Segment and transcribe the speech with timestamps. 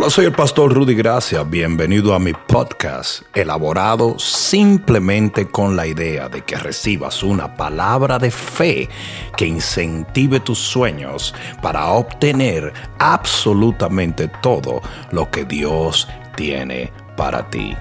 [0.00, 1.42] Hola, soy el pastor Rudy Gracia.
[1.42, 8.30] Bienvenido a mi podcast, elaborado simplemente con la idea de que recibas una palabra de
[8.30, 8.88] fe
[9.36, 14.80] que incentive tus sueños para obtener absolutamente todo
[15.12, 17.76] lo que Dios tiene para ti.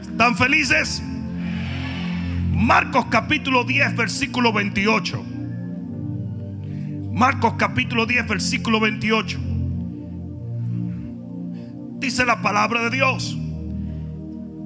[0.00, 1.02] ¿Están felices?
[2.52, 5.22] Marcos capítulo 10, versículo 28.
[7.12, 9.47] Marcos capítulo 10, versículo 28.
[11.98, 13.36] Dice la palabra de Dios.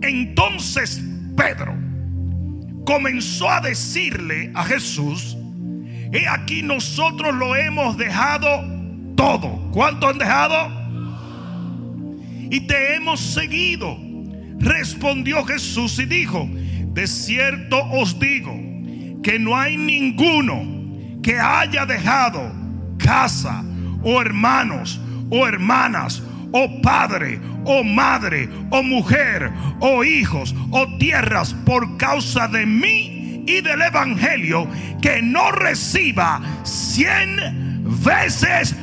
[0.02, 1.02] Entonces
[1.36, 1.74] Pedro
[2.84, 5.36] comenzó a decirle a Jesús,
[6.12, 8.48] he aquí nosotros lo hemos dejado
[9.16, 9.70] todo.
[9.72, 10.82] ¿Cuánto han dejado?
[12.50, 13.96] Y te hemos seguido.
[14.58, 16.48] Respondió Jesús y dijo,
[16.92, 18.54] de cierto os digo
[19.22, 22.52] que no hay ninguno que haya dejado
[22.98, 23.64] casa
[24.02, 31.96] o hermanos o hermanas o padre o madre o mujer o hijos o tierras por
[31.96, 34.68] causa de mí y del evangelio
[35.00, 38.76] que no reciba cien veces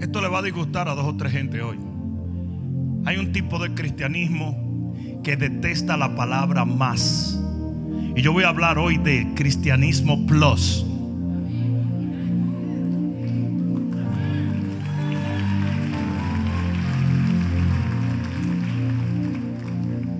[0.00, 1.76] Esto le va a disgustar a dos o tres gente hoy.
[3.04, 4.67] Hay un tipo de cristianismo
[5.28, 7.38] que detesta la palabra más.
[8.16, 10.86] Y yo voy a hablar hoy de cristianismo plus.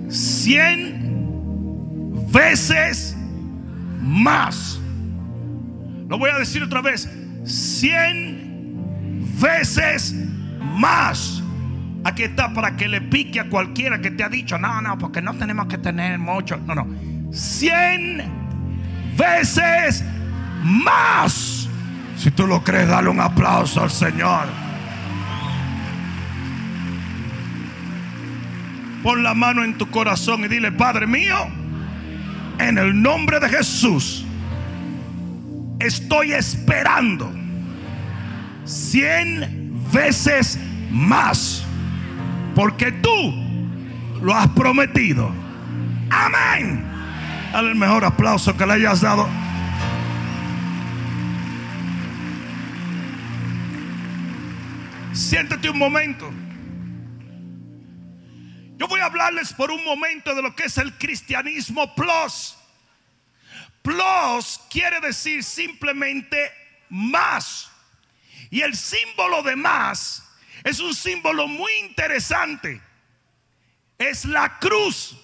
[0.09, 1.09] Cien
[2.31, 3.17] veces
[4.03, 4.79] más.
[6.07, 7.09] Lo voy a decir otra vez.
[7.45, 8.77] Cien
[9.41, 10.13] veces
[10.75, 11.38] más.
[12.03, 15.21] Aquí está para que le pique a cualquiera que te ha dicho, no, no, porque
[15.21, 16.57] no tenemos que tener mucho.
[16.57, 16.87] No, no.
[17.31, 18.23] Cien
[19.17, 20.03] veces
[20.63, 21.67] más.
[22.17, 24.47] Si tú lo crees, dale un aplauso al Señor.
[29.03, 31.35] Pon la mano en tu corazón y dile, Padre mío,
[32.59, 34.25] en el nombre de Jesús,
[35.79, 37.31] estoy esperando
[38.65, 40.59] cien veces
[40.91, 41.65] más.
[42.59, 43.33] Porque tú
[44.21, 45.33] lo has prometido.
[46.09, 46.85] Amén.
[47.53, 49.29] Dale el mejor aplauso que le hayas dado.
[55.13, 56.29] Siéntate un momento.
[58.77, 62.57] Yo voy a hablarles por un momento de lo que es el cristianismo plus.
[63.81, 66.51] Plus quiere decir simplemente
[66.89, 67.71] más.
[68.49, 70.28] Y el símbolo de más
[70.63, 72.81] es un símbolo muy interesante.
[73.97, 75.17] Es la cruz.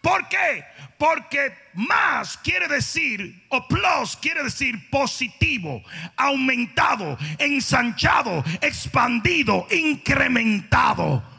[0.00, 0.64] ¿Por qué?
[0.98, 5.82] Porque más quiere decir, o plus quiere decir positivo,
[6.16, 11.33] aumentado, ensanchado, expandido, incrementado.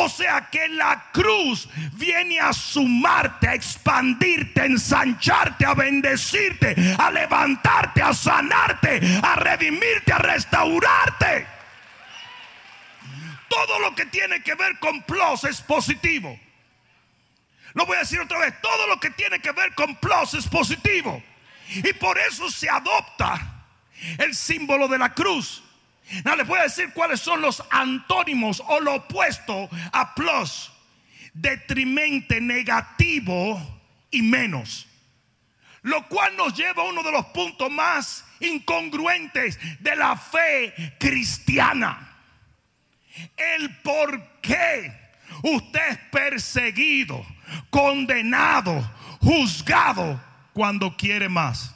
[0.00, 7.10] O sea que la cruz viene a sumarte, a expandirte, a ensancharte, a bendecirte, a
[7.10, 11.48] levantarte, a sanarte, a redimirte, a restaurarte.
[13.48, 16.38] Todo lo que tiene que ver con plus es positivo.
[17.74, 20.46] Lo voy a decir otra vez, todo lo que tiene que ver con plus es
[20.46, 21.20] positivo.
[21.70, 23.64] Y por eso se adopta
[24.18, 25.64] el símbolo de la cruz.
[26.24, 30.70] No les voy a decir cuáles son los antónimos o lo opuesto a plus.
[31.34, 33.80] Detrimente, negativo
[34.10, 34.86] y menos.
[35.82, 42.16] Lo cual nos lleva a uno de los puntos más incongruentes de la fe cristiana.
[43.36, 44.92] El por qué
[45.42, 47.24] usted es perseguido,
[47.70, 48.80] condenado,
[49.20, 50.20] juzgado
[50.52, 51.74] cuando quiere más.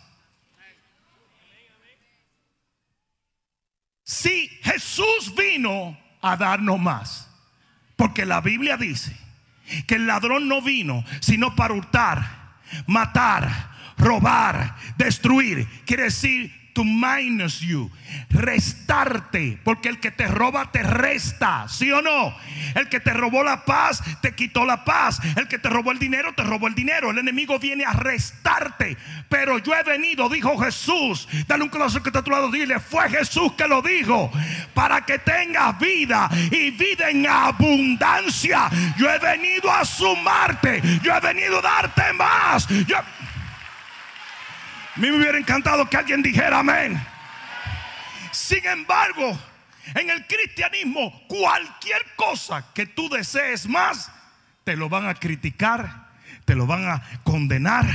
[4.13, 7.31] Si Jesús vino a darnos más,
[7.97, 9.17] porque la Biblia dice
[9.87, 15.67] que el ladrón no vino sino para hurtar, matar, robar, destruir.
[15.87, 17.91] Quiere decir to minus you,
[18.31, 22.35] restarte, porque el que te roba te resta, ¿sí o no?
[22.75, 25.99] El que te robó la paz te quitó la paz, el que te robó el
[25.99, 28.97] dinero te robó el dinero, el enemigo viene a restarte,
[29.29, 32.81] pero yo he venido, dijo Jesús, dale un corazón que está a tu lado, dile,
[32.81, 34.31] fue Jesús que lo dijo,
[34.75, 38.71] para que tengas vida y vida en abundancia.
[38.97, 42.69] Yo he venido a sumarte, yo he venido a darte más.
[42.87, 42.97] Yo
[44.95, 47.03] a mí me hubiera encantado que alguien dijera amén.
[48.31, 49.39] Sin embargo,
[49.95, 54.11] en el cristianismo, cualquier cosa que tú desees más,
[54.65, 56.09] te lo van a criticar,
[56.45, 57.87] te lo van a condenar.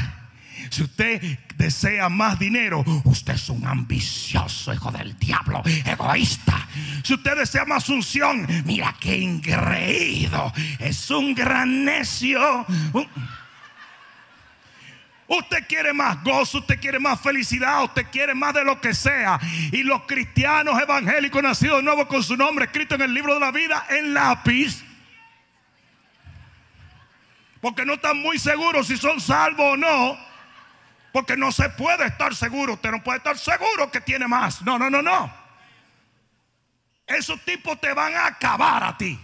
[0.71, 1.21] Si usted
[1.55, 6.67] desea más dinero, usted es un ambicioso hijo del diablo, egoísta.
[7.03, 12.65] Si usted desea más unción, mira qué ingreído, es un gran necio.
[15.27, 19.39] Usted quiere más gozo, usted quiere más felicidad, usted quiere más de lo que sea.
[19.73, 23.41] Y los cristianos evangélicos nacidos de nuevo con su nombre escrito en el libro de
[23.41, 24.85] la vida en lápiz.
[27.59, 30.17] Porque no están muy seguros si son salvos o no.
[31.11, 32.73] Porque no se puede estar seguro.
[32.73, 34.61] Usted no puede estar seguro que tiene más.
[34.61, 35.33] No, no, no, no.
[37.05, 39.19] Esos tipos te van a acabar a ti.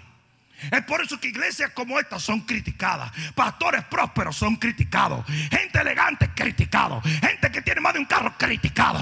[0.71, 3.12] Es por eso que iglesias como estas son criticadas.
[3.36, 5.25] Pastores prósperos son criticados.
[5.27, 7.01] Gente elegante criticado.
[7.01, 9.00] Gente que tiene más de un carro criticado.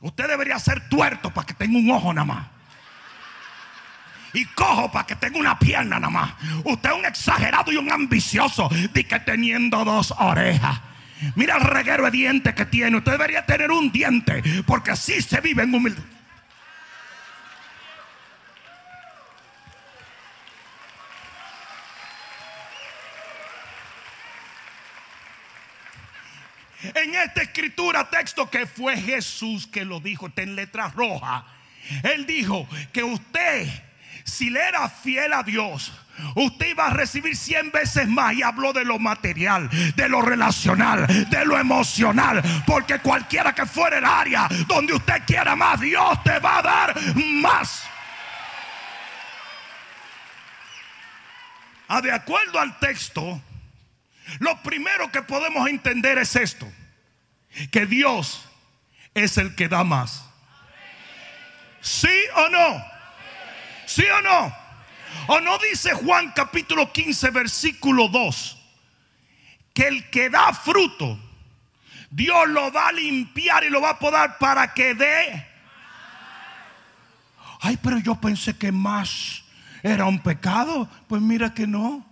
[0.00, 2.46] Usted debería ser tuerto para que tenga un ojo nada más.
[4.32, 6.32] Y cojo para que tenga una pierna nada más.
[6.64, 8.68] Usted es un exagerado y un ambicioso.
[8.92, 10.80] De que teniendo dos orejas.
[11.34, 12.98] Mira el reguero de dientes que tiene.
[12.98, 14.42] Usted debería tener un diente.
[14.66, 16.04] Porque así se vive en humildad.
[26.96, 31.44] En esta escritura, texto que fue Jesús que lo dijo, está en letra roja.
[32.02, 33.68] Él dijo que usted,
[34.24, 35.92] si le era fiel a Dios,
[36.34, 41.06] usted iba a recibir cien veces más y habló de lo material, de lo relacional,
[41.28, 46.38] de lo emocional, porque cualquiera que fuera el área donde usted quiera más, Dios te
[46.38, 47.84] va a dar más.
[51.88, 53.38] Ah, de acuerdo al texto,
[54.38, 56.66] lo primero que podemos entender es esto,
[57.70, 58.46] que Dios
[59.14, 60.24] es el que da más.
[61.80, 62.84] ¿Sí o no?
[63.86, 64.56] ¿Sí o no?
[65.28, 68.58] ¿O no dice Juan capítulo 15 versículo 2?
[69.72, 71.18] Que el que da fruto,
[72.10, 75.46] Dios lo va a limpiar y lo va a podar para que dé.
[77.60, 79.42] Ay, pero yo pensé que más
[79.82, 80.88] era un pecado.
[81.08, 82.04] Pues mira que no.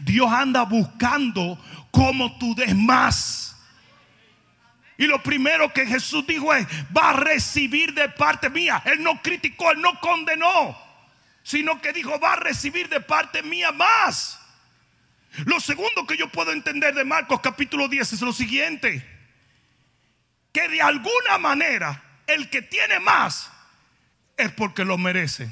[0.00, 1.58] Dios anda buscando
[1.90, 3.56] cómo tú des más.
[5.00, 8.82] Y lo primero que Jesús dijo es, va a recibir de parte mía.
[8.84, 10.78] Él no criticó, él no condenó,
[11.42, 14.38] sino que dijo, va a recibir de parte mía más.
[15.46, 19.02] Lo segundo que yo puedo entender de Marcos capítulo 10 es lo siguiente,
[20.52, 23.50] que de alguna manera el que tiene más
[24.36, 25.50] es porque lo merece.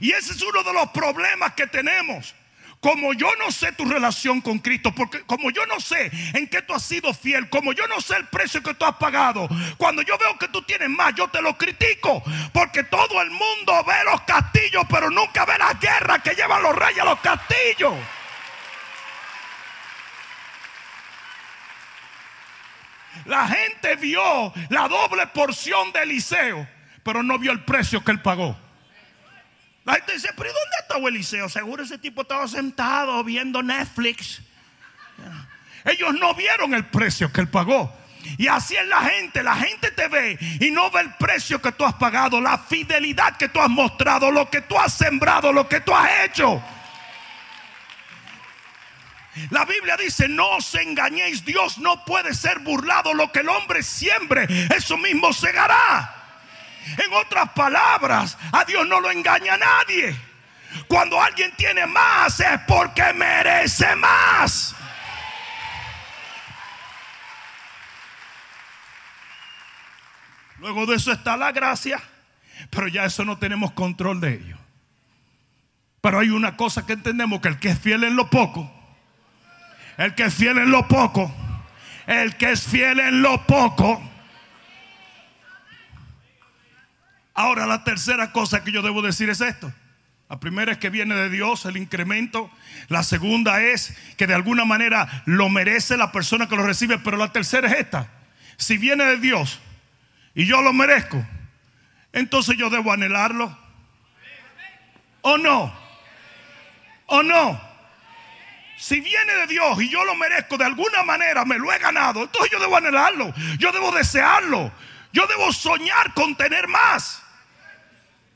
[0.00, 2.34] Y ese es uno de los problemas que tenemos.
[2.82, 6.62] Como yo no sé tu relación con Cristo, porque como yo no sé en qué
[6.62, 10.02] tú has sido fiel, como yo no sé el precio que tú has pagado, cuando
[10.02, 13.94] yo veo que tú tienes más, yo te lo critico, porque todo el mundo ve
[14.10, 17.94] los castillos, pero nunca ve las guerras que llevan los reyes a los castillos.
[23.26, 26.66] La gente vio la doble porción de Eliseo,
[27.04, 28.58] pero no vio el precio que él pagó.
[29.84, 31.48] La gente dice, pero ¿y dónde estaba Eliseo?
[31.48, 34.40] Seguro ese tipo estaba sentado viendo Netflix.
[35.84, 37.92] Ellos no vieron el precio que él pagó.
[38.38, 39.42] Y así es la gente.
[39.42, 43.36] La gente te ve y no ve el precio que tú has pagado, la fidelidad
[43.36, 46.62] que tú has mostrado, lo que tú has sembrado, lo que tú has hecho.
[49.50, 53.82] La Biblia dice, no os engañéis, Dios no puede ser burlado, lo que el hombre
[53.82, 56.21] siembre, eso mismo segará.
[56.98, 60.16] En otras palabras, a Dios no lo engaña nadie.
[60.88, 64.74] Cuando alguien tiene más es porque merece más.
[70.58, 72.00] Luego de eso está la gracia,
[72.70, 74.56] pero ya eso no tenemos control de ello.
[76.00, 78.70] Pero hay una cosa que entendemos, que el que es fiel en lo poco,
[79.96, 81.32] el que es fiel en lo poco,
[82.06, 84.02] el que es fiel en lo poco,
[87.34, 89.72] Ahora la tercera cosa que yo debo decir es esto.
[90.28, 92.50] La primera es que viene de Dios el incremento.
[92.88, 96.98] La segunda es que de alguna manera lo merece la persona que lo recibe.
[96.98, 98.08] Pero la tercera es esta.
[98.56, 99.60] Si viene de Dios
[100.34, 101.24] y yo lo merezco,
[102.12, 103.56] entonces yo debo anhelarlo.
[105.22, 105.72] ¿O no?
[107.06, 107.60] ¿O no?
[108.76, 112.22] Si viene de Dios y yo lo merezco de alguna manera, me lo he ganado,
[112.22, 113.32] entonces yo debo anhelarlo.
[113.58, 114.72] Yo debo desearlo.
[115.12, 117.21] Yo debo soñar con tener más.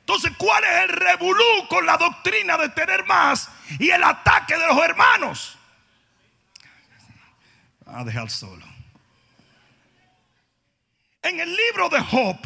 [0.08, 4.64] Entonces, ¿cuál es el revolú con la doctrina de tener más y el ataque de
[4.64, 5.58] los hermanos?
[7.86, 8.64] A dejar solo.
[11.22, 12.38] En el libro de Job,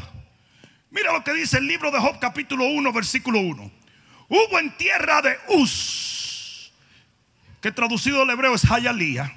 [0.89, 3.71] mira lo que dice el libro de Job capítulo 1, versículo 1.
[4.29, 6.73] hubo en tierra de Uz,
[7.61, 9.37] que traducido al hebreo es Hayalía,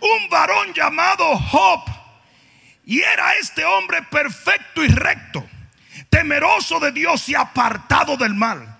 [0.00, 1.99] un varón llamado Job,
[2.90, 5.48] y era este hombre perfecto y recto,
[6.08, 8.78] temeroso de Dios y apartado del mal.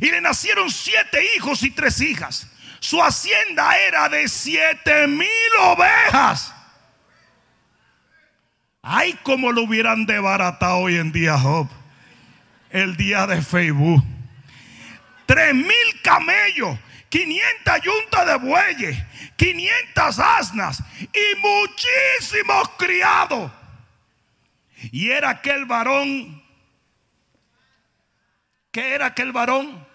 [0.00, 2.50] Y le nacieron siete hijos y tres hijas.
[2.80, 5.28] Su hacienda era de siete mil
[5.60, 6.52] ovejas.
[8.82, 11.68] Ay, como lo hubieran desbaratado hoy en día, Job.
[12.68, 14.02] El día de Facebook.
[15.24, 16.76] Tres mil camellos,
[17.12, 18.96] 500 yuntas de bueyes,
[19.36, 23.52] 500 asnas y muchísimos criados.
[24.90, 26.42] Y era aquel varón.
[28.70, 29.86] ¿Qué era aquel varón?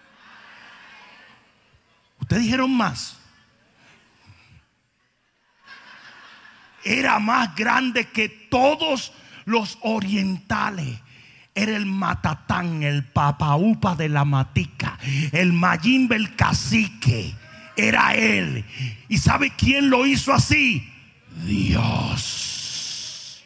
[2.20, 3.18] Ustedes dijeron más.
[6.84, 9.12] Era más grande que todos
[9.44, 11.00] los orientales.
[11.58, 14.98] Era el matatán, el papaupa de la matica,
[15.32, 17.34] el mayimbe, el cacique.
[17.76, 18.64] Era él.
[19.08, 20.88] ¿Y sabe quién lo hizo así?
[21.44, 23.44] Dios.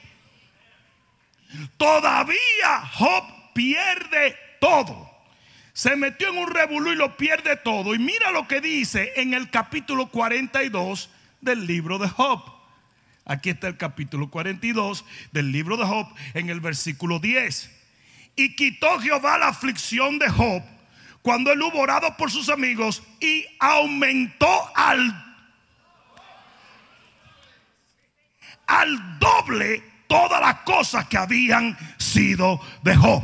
[1.77, 5.13] Todavía Job pierde todo
[5.73, 7.95] se metió en un revolú y lo pierde todo.
[7.95, 12.43] Y mira lo que dice en el capítulo 42 del libro de Job.
[13.25, 17.82] Aquí está el capítulo 42 del libro de Job en el versículo 10.
[18.37, 20.63] Y quitó Jehová la aflicción de Job
[21.23, 25.29] cuando él hubo orado por sus amigos y aumentó al
[28.67, 33.23] al doble todas las cosas que habían sido de Job.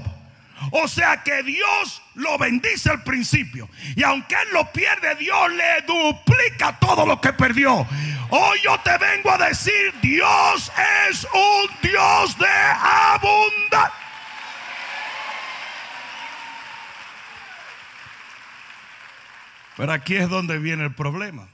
[0.72, 3.68] O sea que Dios lo bendice al principio.
[3.96, 7.86] Y aunque Él lo pierde, Dios le duplica todo lo que perdió.
[8.30, 10.72] Hoy yo te vengo a decir, Dios
[11.08, 14.07] es un Dios de abundancia.
[19.78, 21.48] Pero aquí es donde viene el problema.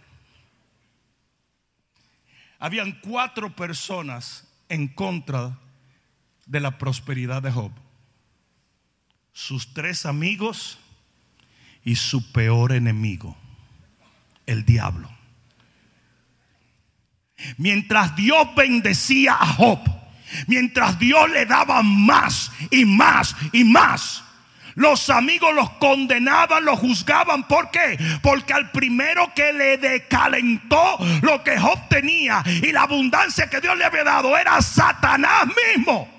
[2.58, 5.56] Habían cuatro personas en contra
[6.46, 7.70] de la prosperidad de Job
[9.34, 10.78] sus tres amigos
[11.84, 13.36] y su peor enemigo,
[14.46, 15.10] el diablo.
[17.58, 19.80] Mientras Dios bendecía a Job,
[20.46, 24.23] mientras Dios le daba más y más y más,
[24.74, 27.44] los amigos los condenaban, los juzgaban.
[27.44, 27.98] ¿Por qué?
[28.22, 33.76] Porque al primero que le decalentó lo que Job tenía y la abundancia que Dios
[33.76, 36.14] le había dado era Satanás mismo.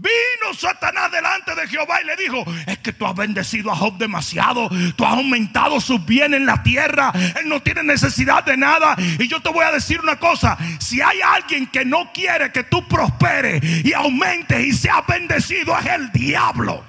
[0.00, 3.98] Vino Satanás delante de Jehová y le dijo, es que tú has bendecido a Job
[3.98, 8.96] demasiado, tú has aumentado sus bienes en la tierra, él no tiene necesidad de nada.
[9.18, 12.64] Y yo te voy a decir una cosa, si hay alguien que no quiere que
[12.64, 16.82] tú prosperes y aumentes y seas bendecido, es el diablo.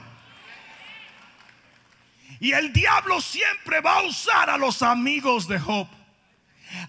[2.42, 5.88] Y el diablo siempre va a usar a los amigos de Job.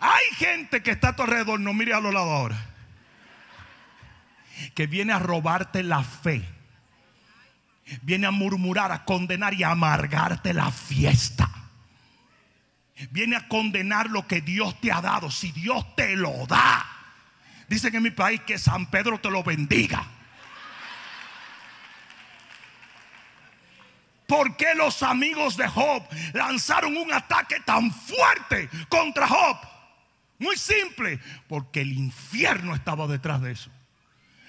[0.01, 2.73] Hay gente que está a tu alrededor, no mire a los lados ahora
[4.75, 6.43] que viene a robarte la fe.
[8.03, 11.51] Viene a murmurar, a condenar y a amargarte la fiesta.
[13.11, 15.31] Viene a condenar lo que Dios te ha dado.
[15.31, 16.87] Si Dios te lo da.
[17.69, 20.07] Dicen en mi país que San Pedro te lo bendiga.
[24.33, 29.59] ¿Por qué los amigos de Job lanzaron un ataque tan fuerte contra Job?
[30.39, 31.21] Muy simple,
[31.51, 33.71] porque el infierno estaba detrás de eso.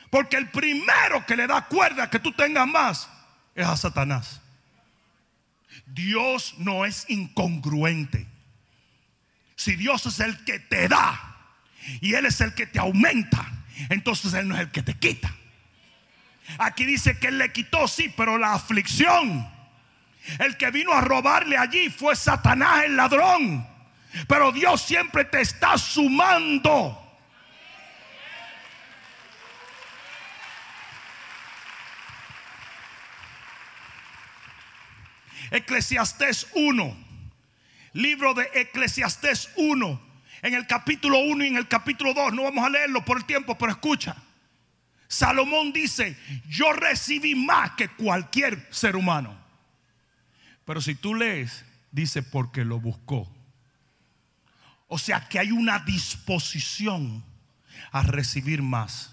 [0.10, 3.10] Porque el primero que le da cuerda que tú tengas más
[3.56, 4.40] es a Satanás.
[5.86, 8.26] Dios no es incongruente.
[9.58, 11.20] Si Dios es el que te da
[12.00, 13.52] y Él es el que te aumenta,
[13.90, 15.36] entonces Él no es el que te quita.
[16.58, 19.53] Aquí dice que Él le quitó, sí, pero la aflicción.
[20.40, 23.68] El que vino a robarle allí fue Satanás el ladrón.
[24.28, 27.00] Pero Dios siempre te está sumando.
[35.52, 36.98] Eclesiastés 1.
[37.94, 40.02] Libro de Eclesiastés 1.
[40.42, 42.34] En el capítulo 1 y en el capítulo 2.
[42.34, 44.16] No vamos a leerlo por el tiempo, pero escucha.
[45.08, 46.18] Salomón dice,
[46.50, 49.43] yo recibí más que cualquier ser humano.
[50.66, 53.32] Pero si tú lees, dice porque lo buscó.
[54.88, 57.24] O sea que hay una disposición
[57.92, 59.12] a recibir más.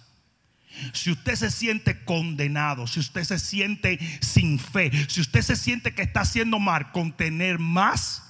[0.92, 5.94] Si usted se siente condenado, si usted se siente sin fe, si usted se siente
[5.94, 8.22] que está haciendo mal con tener más,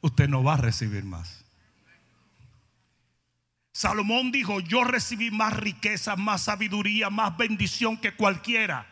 [0.00, 1.44] usted no va a recibir más.
[3.72, 8.86] Salomón dijo, yo recibí más riqueza, más sabiduría, más bendición que cualquiera.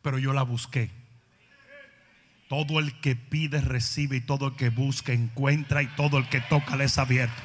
[0.00, 0.90] pero yo la busqué.
[2.48, 6.40] Todo el que pide recibe y todo el que busca encuentra y todo el que
[6.40, 7.42] toca le es abierto.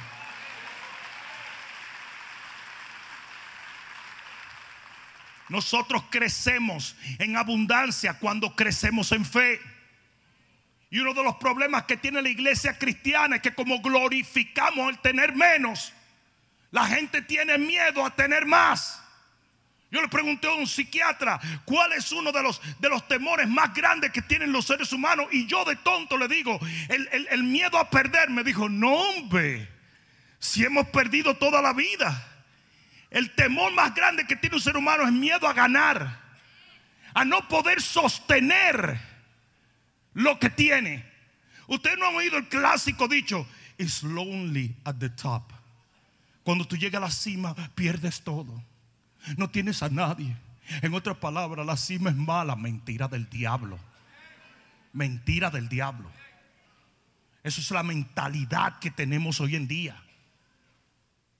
[5.50, 9.60] Nosotros crecemos en abundancia cuando crecemos en fe.
[10.92, 15.00] Y uno de los problemas que tiene la iglesia cristiana es que como glorificamos el
[15.00, 15.92] tener menos,
[16.72, 19.04] la gente tiene miedo a tener más.
[19.92, 23.74] Yo le pregunté a un psiquiatra cuál es uno de los, de los temores más
[23.74, 25.28] grandes que tienen los seres humanos.
[25.32, 28.30] Y yo de tonto le digo, el, el miedo a perder.
[28.30, 29.68] Me dijo, no hombre,
[30.40, 32.26] si hemos perdido toda la vida.
[33.10, 36.20] El temor más grande que tiene un ser humano es miedo a ganar,
[37.14, 39.00] a no poder sostener
[40.14, 41.06] lo que tiene.
[41.68, 45.52] Ustedes no han oído el clásico dicho, it's lonely at the top.
[46.44, 48.64] Cuando tú llegas a la cima, pierdes todo.
[49.38, 50.36] No tienes a nadie.
[50.82, 53.80] En otras palabras, la cima es mala, mentira del diablo.
[54.94, 56.10] Mentira del diablo.
[57.44, 60.02] Eso es la mentalidad que tenemos hoy en día.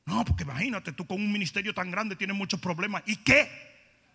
[0.06, 3.04] No, porque imagínate, tú con un ministerio tan grande tienes muchos problemas.
[3.06, 3.48] ¿Y qué?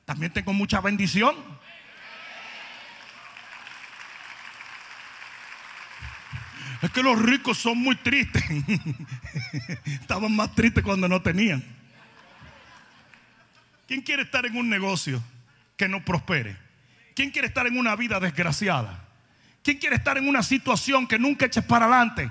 [0.05, 1.37] También tengo mucha bendición.
[6.83, 8.43] Es que los ricos son muy tristes.
[9.87, 11.65] Estaban más tristes cuando no tenían.
[13.95, 15.23] ¿Quién quiere estar en un negocio
[15.77, 16.57] que no prospere?
[17.15, 19.07] ¿Quién quiere estar en una vida desgraciada?
[19.63, 22.29] ¿Quién quiere estar en una situación que nunca eches para adelante?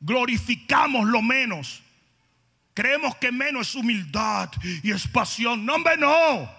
[0.00, 1.80] Glorificamos lo menos.
[2.74, 4.50] Creemos que menos es humildad
[4.82, 5.64] y es pasión.
[5.64, 6.50] No, hombre, no.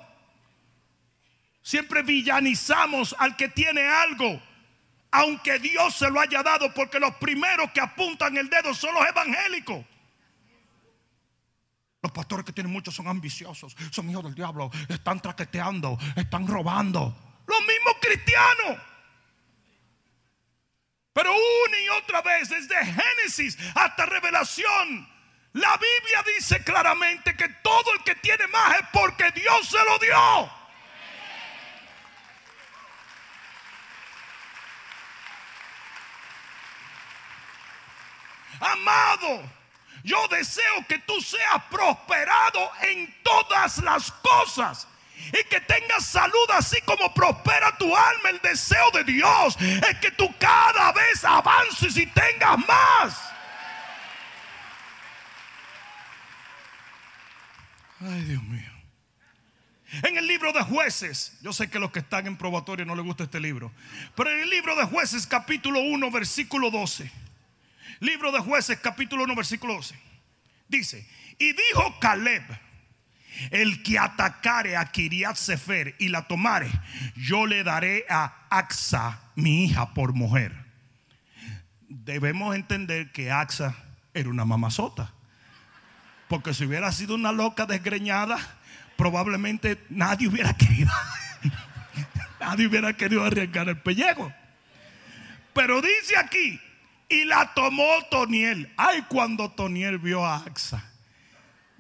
[1.62, 4.42] Siempre villanizamos al que tiene algo,
[5.12, 9.06] aunque Dios se lo haya dado, porque los primeros que apuntan el dedo son los
[9.10, 9.91] evangélicos.
[12.02, 17.16] Los pastores que tienen muchos son ambiciosos, son hijos del diablo, están traqueteando, están robando.
[17.46, 18.78] Los mismos cristianos.
[21.14, 25.08] Pero una y otra vez, desde Génesis hasta Revelación,
[25.54, 30.00] la Biblia dice claramente que todo el que tiene más es porque Dios se lo
[30.00, 30.62] dio.
[38.60, 39.61] Amado,
[40.04, 44.88] yo deseo que tú seas prosperado en todas las cosas.
[45.28, 48.30] Y que tengas salud así como prospera tu alma.
[48.30, 53.32] El deseo de Dios es que tú cada vez avances y tengas más.
[58.02, 58.72] Ay, Dios mío.
[60.04, 63.06] En el libro de jueces, yo sé que los que están en probatorio no les
[63.06, 63.72] gusta este libro,
[64.16, 67.12] pero en el libro de jueces capítulo 1 versículo 12.
[68.02, 69.96] Libro de jueces capítulo 1 versículo 12.
[70.68, 72.42] Dice, y dijo Caleb,
[73.52, 76.68] el que atacare a Kiriat Sefer y la tomare,
[77.16, 80.52] yo le daré a Axa, mi hija, por mujer.
[81.90, 83.76] Debemos entender que Axa
[84.16, 85.14] era una mamazota.
[86.28, 88.40] Porque si hubiera sido una loca desgreñada,
[88.98, 90.92] probablemente nadie hubiera querido.
[92.40, 94.34] nadie hubiera querido arriesgar el pellejo.
[95.54, 96.60] Pero dice aquí,
[97.12, 98.74] y la tomó Toniel.
[98.78, 100.84] Ay, cuando Toniel vio a Axa.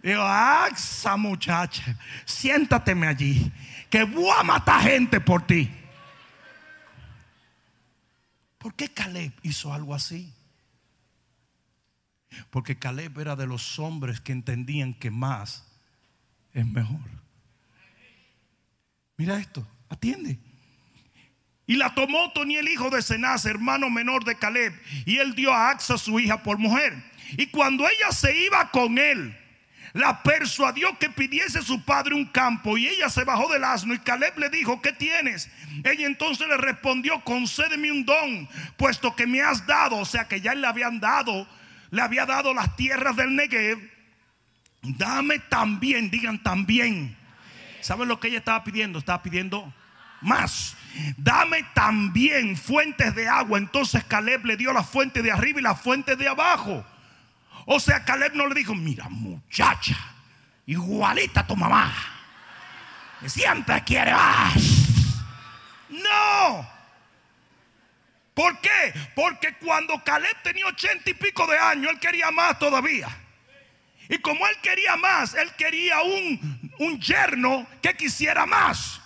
[0.03, 3.51] Dijo, Axa muchacha, siéntateme allí,
[3.89, 5.71] que voy a matar gente por ti.
[8.57, 10.33] ¿Por qué Caleb hizo algo así?
[12.49, 15.65] Porque Caleb era de los hombres que entendían que más
[16.53, 16.99] es mejor.
[19.17, 20.39] Mira esto, atiende.
[21.71, 25.53] Y la tomó Tony el hijo de Cenaz, hermano menor de Caleb, y él dio
[25.53, 26.93] a Axa su hija por mujer.
[27.37, 29.33] Y cuando ella se iba con él,
[29.93, 33.99] la persuadió que pidiese su padre un campo y ella se bajó del asno y
[33.99, 35.49] Caleb le dijo, ¿qué tienes?
[35.85, 40.41] Ella entonces le respondió, concédeme un don, puesto que me has dado, o sea que
[40.41, 41.47] ya le habían dado
[41.89, 43.79] le había dado las tierras del Negev,
[44.81, 47.15] dame también, digan también.
[47.79, 48.99] ¿Saben lo que ella estaba pidiendo?
[48.99, 49.73] Estaba pidiendo
[50.21, 50.75] más.
[51.17, 53.57] Dame también fuentes de agua.
[53.57, 56.85] Entonces Caleb le dio la fuente de arriba y la fuente de abajo.
[57.65, 59.97] O sea, Caleb no le dijo, mira muchacha,
[60.65, 61.93] igualita a tu mamá.
[63.25, 64.55] Siempre quiere más.
[65.89, 66.69] No.
[68.33, 68.93] ¿Por qué?
[69.13, 73.09] Porque cuando Caleb tenía ochenta y pico de años, él quería más todavía.
[74.09, 79.00] Y como él quería más, él quería un, un yerno que quisiera más.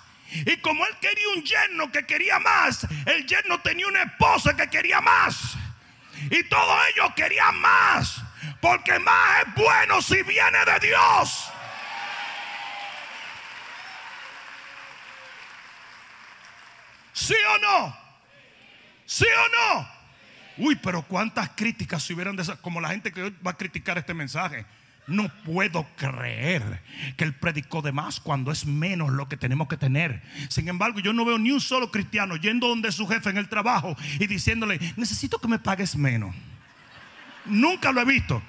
[0.45, 4.67] Y como él quería un yerno que quería más, el yerno tenía una esposa que
[4.69, 5.55] quería más.
[6.29, 8.21] Y todos ellos querían más.
[8.61, 11.51] Porque más es bueno si viene de Dios.
[17.13, 17.97] ¿Sí o no?
[19.05, 19.89] ¿Sí o no?
[20.57, 23.57] Uy, pero cuántas críticas si hubieran de esas, como la gente que hoy va a
[23.57, 24.65] criticar este mensaje.
[25.07, 26.81] No puedo creer
[27.15, 30.23] que él predicó de más cuando es menos lo que tenemos que tener.
[30.49, 33.47] Sin embargo, yo no veo ni un solo cristiano yendo donde su jefe en el
[33.47, 36.35] trabajo y diciéndole, necesito que me pagues menos.
[37.45, 38.41] Nunca lo he visto.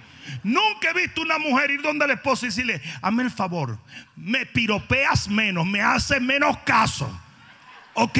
[0.42, 3.78] Nunca he visto una mujer ir donde el esposo y decirle, hazme el favor,
[4.16, 7.20] me piropeas menos, me haces menos caso.
[7.94, 8.18] ¿Ok?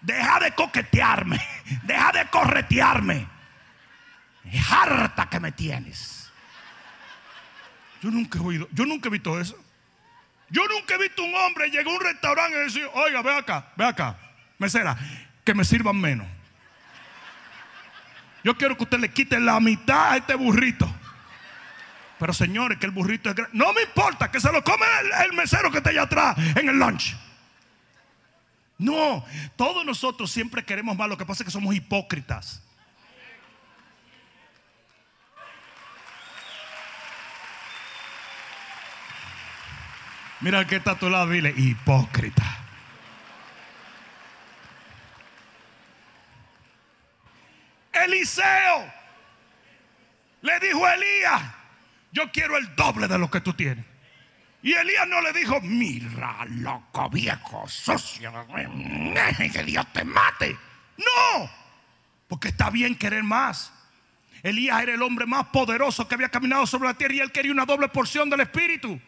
[0.00, 1.40] Deja de coquetearme,
[1.82, 3.26] deja de corretearme.
[4.44, 6.19] Es harta que me tienes.
[8.00, 9.56] Yo nunca he oído, yo nunca he visto eso.
[10.48, 13.72] Yo nunca he visto un hombre llegar a un restaurante y decir, oiga, ve acá,
[13.76, 14.18] ve acá,
[14.58, 14.96] mesera,
[15.44, 16.26] que me sirvan menos.
[18.42, 20.92] Yo quiero que usted le quite la mitad a este burrito.
[22.18, 23.56] Pero señores, que el burrito es grande.
[23.56, 26.68] No me importa que se lo come el, el mesero que está allá atrás en
[26.68, 27.16] el lunch.
[28.76, 29.24] No,
[29.56, 31.08] todos nosotros siempre queremos más.
[31.08, 32.62] Lo que pasa es que somos hipócritas.
[40.40, 42.58] Mira que está a tu lado, dile, hipócrita.
[47.92, 48.92] Eliseo
[50.40, 51.42] le dijo a Elías,
[52.12, 53.84] yo quiero el doble de lo que tú tienes.
[54.62, 58.32] Y Elías no le dijo, mira, loco viejo, sucio,
[59.52, 60.56] que Dios te mate.
[60.96, 61.50] No,
[62.28, 63.72] porque está bien querer más.
[64.42, 67.52] Elías era el hombre más poderoso que había caminado sobre la tierra y él quería
[67.52, 69.00] una doble porción del Espíritu.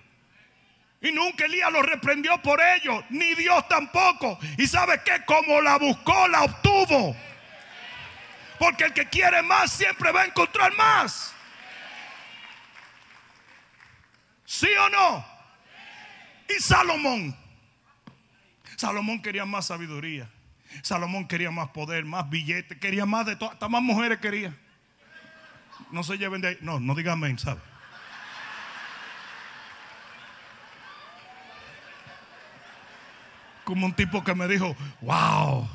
[1.02, 4.38] Y nunca Elías lo reprendió por ello, ni Dios tampoco.
[4.56, 7.16] Y sabe que como la buscó, la obtuvo.
[8.56, 11.34] Porque el que quiere más siempre va a encontrar más.
[14.44, 15.26] ¿Sí o no?
[16.48, 17.36] Y Salomón.
[18.76, 20.30] Salomón quería más sabiduría.
[20.82, 23.50] Salomón quería más poder, más billetes, quería más de todo.
[23.50, 24.56] Hasta más mujeres quería.
[25.90, 26.58] No se lleven de ahí.
[26.60, 27.60] No, no digan amén, ¿sabe?
[33.72, 35.66] Como un tipo que me dijo, wow,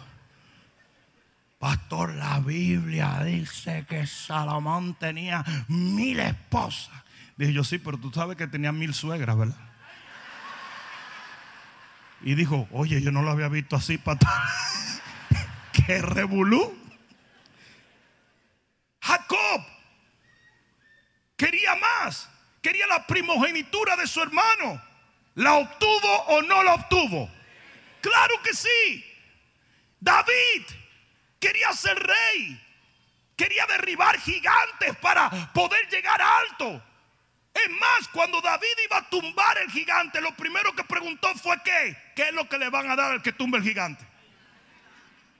[1.57, 6.93] pastor, la Biblia dice que Salomón tenía mil esposas.
[7.37, 9.57] Dije yo, sí, pero tú sabes que tenía mil suegras, ¿verdad?
[12.21, 14.29] Y dijo, oye, yo no lo había visto así, pastor.
[15.73, 16.77] ¡Qué revolú!
[19.01, 19.65] Jacob
[21.35, 22.29] quería más,
[22.61, 24.83] quería la primogenitura de su hermano.
[25.33, 27.36] ¿La obtuvo o no la obtuvo?
[28.01, 29.05] Claro que sí.
[29.99, 30.63] David
[31.39, 32.63] quería ser rey.
[33.35, 36.83] Quería derribar gigantes para poder llegar alto.
[37.53, 41.97] Es más, cuando David iba a tumbar el gigante, lo primero que preguntó fue qué.
[42.15, 44.05] ¿Qué es lo que le van a dar al que tumbe el gigante?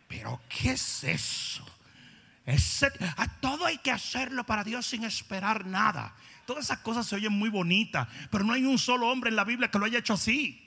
[0.08, 1.65] Pero ¿qué es eso?
[3.17, 6.15] a todo hay que hacerlo para Dios sin esperar nada.
[6.46, 9.43] Todas esas cosas se oyen muy bonitas, pero no hay un solo hombre en la
[9.43, 10.67] Biblia que lo haya hecho así.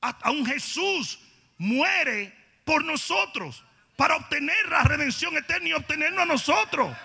[0.00, 1.18] A un Jesús
[1.58, 2.32] muere
[2.64, 3.64] por nosotros
[3.96, 6.96] para obtener la redención eterna y obtenernos a nosotros.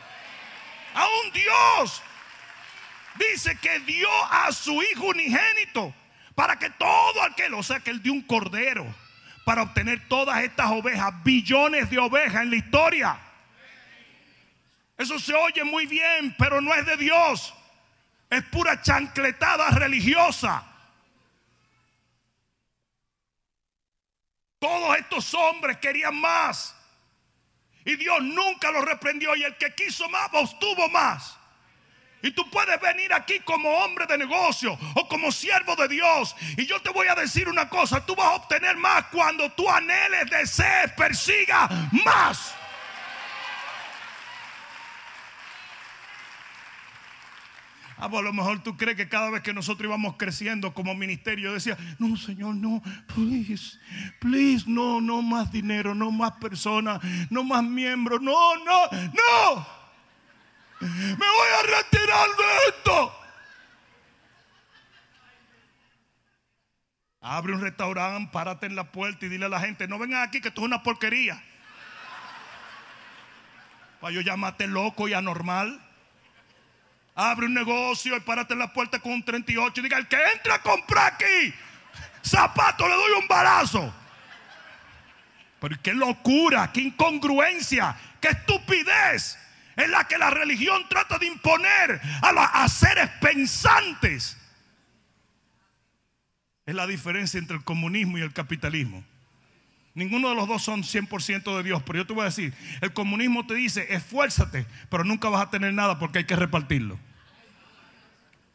[0.94, 2.04] A un Dios
[3.16, 5.94] dice que dio a su hijo unigénito
[6.36, 8.86] para que todo aquel, o sea que él dio un cordero
[9.44, 13.20] para obtener todas estas ovejas, billones de ovejas en la historia.
[14.98, 17.54] Eso se oye muy bien, pero no es de Dios.
[18.30, 20.64] Es pura chancletada religiosa.
[24.64, 26.74] Todos estos hombres querían más.
[27.84, 29.36] Y Dios nunca los reprendió.
[29.36, 31.38] Y el que quiso más, obtuvo más.
[32.22, 36.34] Y tú puedes venir aquí como hombre de negocio o como siervo de Dios.
[36.56, 39.70] Y yo te voy a decir una cosa, tú vas a obtener más cuando tú
[39.70, 41.68] anheles, desees, persiga
[42.06, 42.56] más.
[48.04, 50.94] Ah, pues a lo mejor tú crees que cada vez que nosotros íbamos creciendo como
[50.94, 52.84] ministerio, decía, no, Señor, no,
[53.16, 53.80] please,
[54.20, 59.68] please, no, no más dinero, no más personas, no más miembros, no, no, no.
[60.82, 63.16] Me voy a retirar de esto.
[67.22, 70.42] Abre un restaurante, párate en la puerta y dile a la gente, no vengan aquí
[70.42, 71.42] que esto es una porquería.
[74.02, 75.83] Para yo llamarte loco y anormal.
[77.16, 80.18] Abre un negocio y párate en la puerta con un 38 y diga, el que
[80.36, 81.54] entra a comprar aquí,
[82.26, 83.94] zapato, le doy un balazo.
[85.60, 89.38] Pero qué locura, qué incongruencia, qué estupidez
[89.76, 94.38] es la que la religión trata de imponer a, los seres pensantes.
[96.66, 99.04] Es la diferencia entre el comunismo y el capitalismo.
[99.96, 102.94] Ninguno de los dos son 100% de Dios, pero yo te voy a decir, el
[102.94, 106.98] comunismo te dice, esfuérzate, pero nunca vas a tener nada porque hay que repartirlo.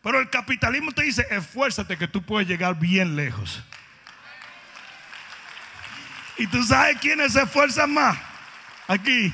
[0.03, 3.63] Pero el capitalismo te dice, esfuérzate que tú puedes llegar bien lejos.
[6.39, 8.19] Y tú sabes quiénes se esfuerzan más
[8.87, 9.33] aquí.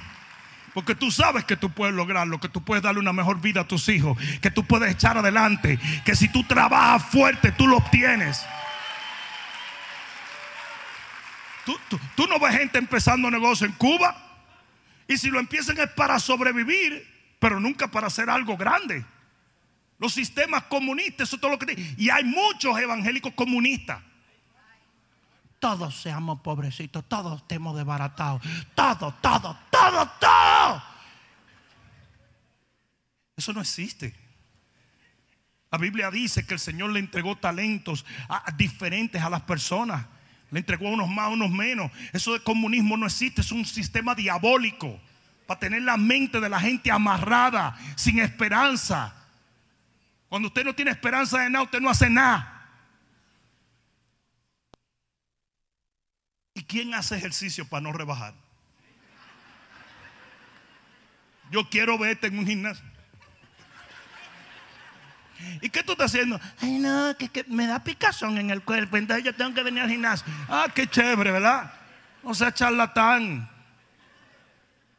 [0.75, 3.69] Porque tú sabes que tú puedes lograrlo, que tú puedes darle una mejor vida a
[3.69, 8.45] tus hijos, que tú puedes echar adelante, que si tú trabajas fuerte, tú lo obtienes.
[11.64, 14.16] Tú, no ves gente empezando negocio en Cuba.
[15.07, 17.07] Y si lo empiezan es para sobrevivir,
[17.38, 19.05] pero nunca para hacer algo grande.
[19.98, 21.94] Los sistemas comunistas, eso es todo lo que...
[21.96, 24.00] Y hay muchos evangélicos comunistas
[25.64, 28.42] todos seamos pobrecitos, todos estemos desbaratados,
[28.74, 30.83] todo, todo, todo, todo.
[33.35, 34.14] Eso no existe.
[35.70, 38.05] La Biblia dice que el Señor le entregó talentos
[38.59, 40.05] diferentes a las personas.
[40.50, 41.90] Le entregó unos más, unos menos.
[42.12, 45.00] Eso de comunismo no existe, es un sistema diabólico
[45.46, 49.14] para tener la mente de la gente amarrada, sin esperanza.
[50.28, 52.50] Cuando usted no tiene esperanza de nada, usted no hace nada.
[56.54, 58.35] ¿Y quién hace ejercicio para no rebajar?
[61.50, 62.93] Yo quiero verte en un gimnasio.
[65.61, 66.40] ¿Y qué tú estás haciendo?
[66.61, 69.90] Ay, no, que, me da picazón en el cuerpo, entonces yo tengo que venir al
[69.90, 70.27] gimnasio.
[70.49, 71.73] Ah, qué chévere, ¿verdad?
[72.23, 73.49] No sea charlatán.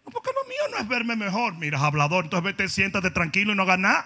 [0.04, 1.56] Porque lo mío no es verme mejor.
[1.56, 4.06] Mira, hablador, entonces vete, siéntate tranquilo y no hagas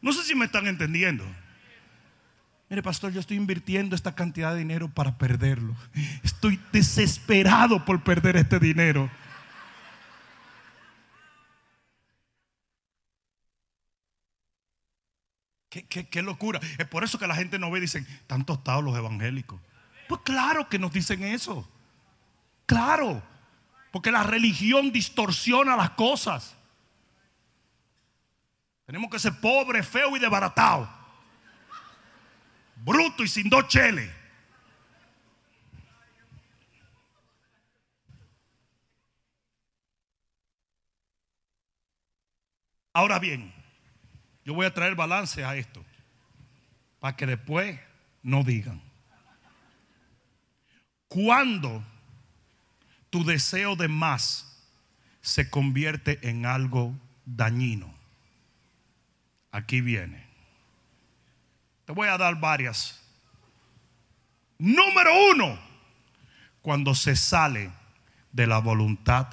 [0.00, 1.24] No sé si me están entendiendo.
[2.70, 5.76] Mire, pastor, yo estoy invirtiendo esta cantidad de dinero para perderlo.
[6.22, 9.10] Estoy desesperado por perder este dinero.
[15.72, 16.60] Qué, locura.
[16.78, 19.58] Es por eso que la gente no ve dicen, están tostados los evangélicos.
[20.08, 21.66] Pues claro que nos dicen eso.
[22.66, 23.22] Claro.
[23.90, 26.54] Porque la religión distorsiona las cosas.
[28.84, 30.88] Tenemos que ser pobres, feos y desbaratados
[32.84, 34.10] bruto y sin dos cheles.
[42.94, 43.52] Ahora bien,
[44.44, 45.84] yo voy a traer balance a esto
[47.00, 47.78] para que después
[48.22, 48.80] no digan.
[51.08, 51.84] Cuando
[53.10, 54.60] tu deseo de más
[55.20, 56.94] se convierte en algo
[57.26, 57.92] dañino,
[59.50, 60.32] aquí viene
[61.92, 63.00] voy a dar varias.
[64.58, 65.58] Número uno,
[66.60, 67.70] cuando se sale
[68.32, 69.28] de la voluntad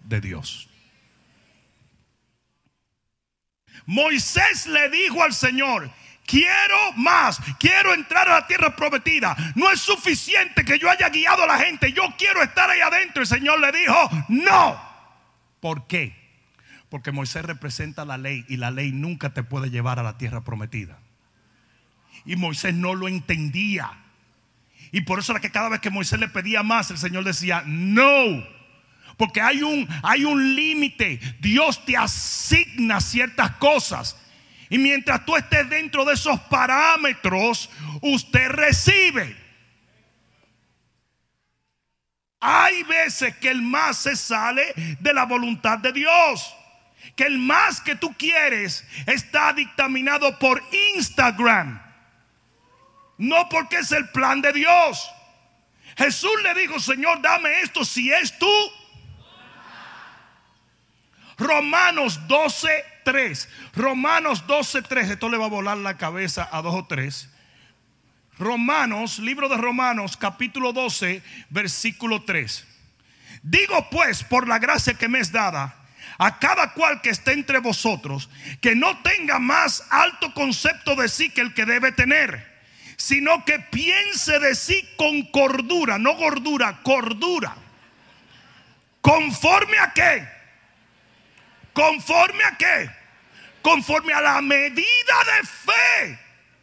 [0.00, 0.68] de Dios.
[3.86, 5.90] Moisés le dijo al Señor,
[6.26, 9.36] quiero más, quiero entrar a la tierra prometida.
[9.54, 13.22] No es suficiente que yo haya guiado a la gente, yo quiero estar ahí adentro.
[13.22, 14.80] El Señor le dijo, no.
[15.60, 16.14] ¿Por qué?
[16.88, 20.44] Porque Moisés representa la ley y la ley nunca te puede llevar a la tierra
[20.44, 20.98] prometida.
[22.24, 23.90] Y Moisés no lo entendía.
[24.92, 27.64] Y por eso era que cada vez que Moisés le pedía más, el Señor decía,
[27.66, 28.46] no.
[29.16, 31.20] Porque hay un, hay un límite.
[31.40, 34.16] Dios te asigna ciertas cosas.
[34.70, 39.36] Y mientras tú estés dentro de esos parámetros, usted recibe.
[42.40, 46.54] Hay veces que el más se sale de la voluntad de Dios.
[47.16, 50.62] Que el más que tú quieres está dictaminado por
[50.96, 51.84] Instagram
[53.18, 55.10] no porque es el plan de Dios.
[55.96, 58.50] Jesús le dijo, Señor, dame esto si es tú.
[61.36, 62.68] Romanos 12,
[63.04, 63.48] 3.
[63.74, 65.10] Romanos 12, 3.
[65.10, 67.28] Esto le va a volar la cabeza a dos o tres.
[68.38, 72.66] Romanos, libro de Romanos, capítulo 12, versículo 3.
[73.42, 75.76] Digo pues, por la gracia que me es dada,
[76.18, 78.28] a cada cual que esté entre vosotros,
[78.60, 82.54] que no tenga más alto concepto de sí que el que debe tener
[82.96, 87.54] sino que piense de sí con cordura, no gordura, cordura.
[89.00, 90.26] ¿Conforme a qué?
[91.74, 92.90] ¿Conforme a qué?
[93.60, 96.18] Conforme a la medida de fe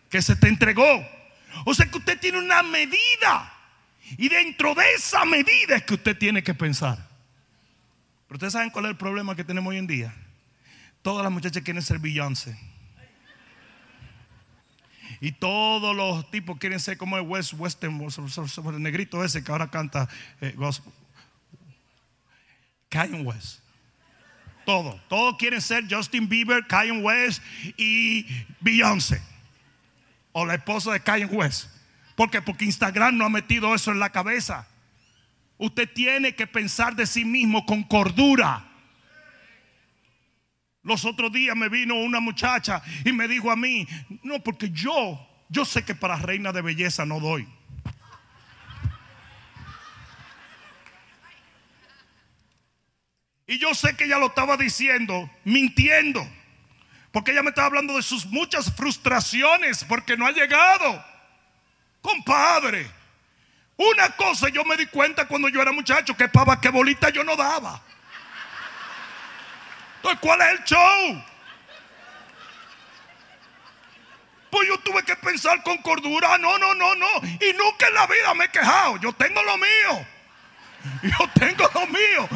[0.09, 1.07] que se te entregó.
[1.65, 3.53] O sea que usted tiene una medida.
[4.17, 6.97] Y dentro de esa medida es que usted tiene que pensar.
[8.27, 10.13] Pero ustedes saben cuál es el problema que tenemos hoy en día.
[11.01, 12.57] Todas las muchachas quieren ser Beyoncé.
[15.19, 19.69] Y todos los tipos quieren ser como el West Western, el negrito ese que ahora
[19.69, 20.07] canta
[20.39, 20.93] eh, gospel.
[23.23, 23.60] West.
[24.65, 24.99] Todo.
[25.07, 27.41] Todos quieren ser Justin Bieber, Kanye West
[27.77, 28.25] y
[28.59, 29.21] Beyoncé.
[30.31, 31.69] O la esposa de Kanye West.
[32.15, 32.41] ¿Por qué?
[32.41, 34.67] Porque Instagram no ha metido eso en la cabeza.
[35.57, 38.67] Usted tiene que pensar de sí mismo con cordura.
[40.83, 43.87] Los otros días me vino una muchacha y me dijo a mí,
[44.23, 45.19] no, porque yo,
[45.49, 47.47] yo sé que para reina de belleza no doy.
[53.51, 56.25] Y yo sé que ella lo estaba diciendo, mintiendo.
[57.11, 61.05] Porque ella me estaba hablando de sus muchas frustraciones porque no ha llegado.
[62.01, 62.89] Compadre,
[63.75, 67.25] una cosa yo me di cuenta cuando yo era muchacho, que pava, que bolita yo
[67.25, 67.81] no daba.
[69.97, 71.23] Entonces, ¿cuál es el show?
[74.49, 76.37] Pues yo tuve que pensar con cordura.
[76.37, 77.17] No, no, no, no.
[77.25, 78.95] Y nunca en la vida me he quejado.
[78.95, 80.07] Yo tengo lo mío.
[81.03, 82.29] Yo tengo lo mío.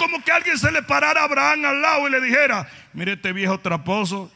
[0.00, 3.34] Como que alguien se le parara a Abraham al lado y le dijera, mire este
[3.34, 4.32] viejo traposo,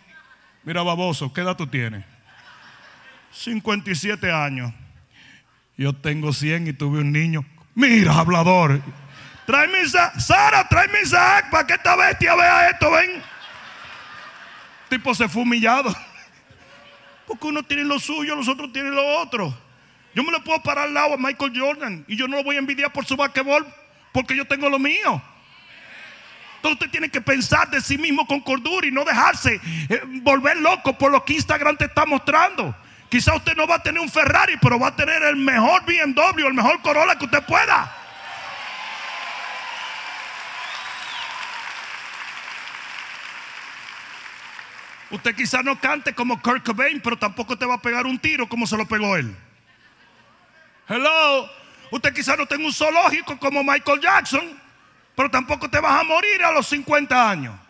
[0.63, 2.05] mira baboso, ¿qué edad tú tienes?
[3.33, 4.75] 57 años.
[5.79, 7.47] Yo tengo 100 y tuve un niño.
[7.75, 8.83] Mira, hablador.
[9.47, 10.19] Tráeme Isaac.
[10.19, 13.23] Sara, tráeme Isaac para que esta bestia vea esto, ven.
[14.91, 15.97] tipo se fue humillado.
[17.27, 19.57] Porque uno tiene lo suyo, los otros tienen lo otro.
[20.15, 22.57] Yo me le puedo parar al lado a Michael Jordan y yo no lo voy
[22.57, 23.67] a envidiar por su basquetbol
[24.13, 25.23] porque yo tengo lo mío.
[26.65, 30.57] Entonces usted tiene que pensar de sí mismo con cordura y no dejarse eh, volver
[30.57, 32.75] loco por lo que Instagram te está mostrando.
[33.11, 36.47] Quizá usted no va a tener un Ferrari, pero va a tener el mejor BMW,
[36.47, 37.95] el mejor Corolla que usted pueda.
[45.11, 48.49] Usted quizá no cante como Kurt Cobain, pero tampoco te va a pegar un tiro
[48.49, 49.37] como se lo pegó él.
[50.89, 51.51] Hello.
[51.91, 54.64] Usted quizá no tenga un zoológico como Michael Jackson,
[55.15, 57.61] pero tampoco te vas a morir a los 50 años.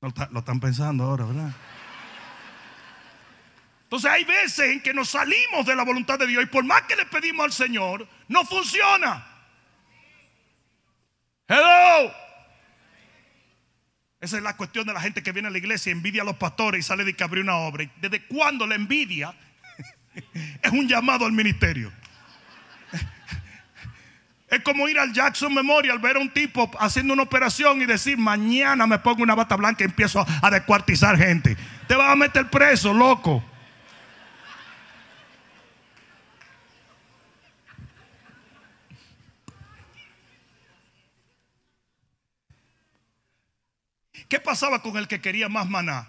[0.00, 1.52] Lo, están pensando ahora, ¿verdad?
[3.82, 6.82] Entonces hay veces en que nos salimos de la voluntad de Dios y por más
[6.82, 9.26] que le pedimos al Señor, no funciona.
[11.46, 12.12] Hello.
[14.20, 16.36] Esa es la cuestión de la gente que viene a la iglesia envidia a los
[16.36, 17.90] pastores y sale de que abrió una obra.
[18.00, 19.34] ¿Desde cuándo la envidia
[20.62, 21.92] es un llamado al ministerio?
[24.50, 28.18] Es como ir al Jackson Memorial, ver a un tipo haciendo una operación y decir,
[28.18, 31.56] mañana me pongo una bata blanca y empiezo a descuartizar gente.
[31.86, 33.44] Te vas a meter preso, loco.
[44.28, 46.08] ¿Qué pasaba con el que quería más maná?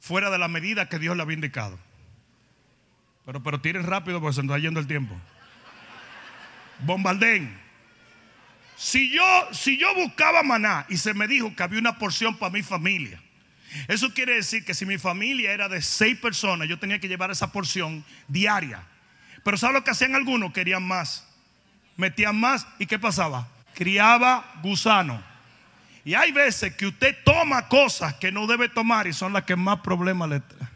[0.00, 1.78] Fuera de la medida que Dios le había indicado.
[3.26, 5.18] Pero, pero tiren rápido porque se nos está yendo el tiempo.
[6.84, 7.60] Bombardén.
[8.76, 12.52] Si yo, si yo buscaba maná y se me dijo que había una porción para
[12.52, 13.20] mi familia,
[13.88, 17.30] eso quiere decir que si mi familia era de seis personas, yo tenía que llevar
[17.30, 18.82] esa porción diaria.
[19.44, 20.52] Pero ¿sabes lo que hacían algunos?
[20.52, 21.26] Querían más.
[21.96, 23.48] Metían más y ¿qué pasaba?
[23.74, 25.22] Criaba gusano.
[26.04, 29.56] Y hay veces que usted toma cosas que no debe tomar y son las que
[29.56, 30.71] más problemas le traen.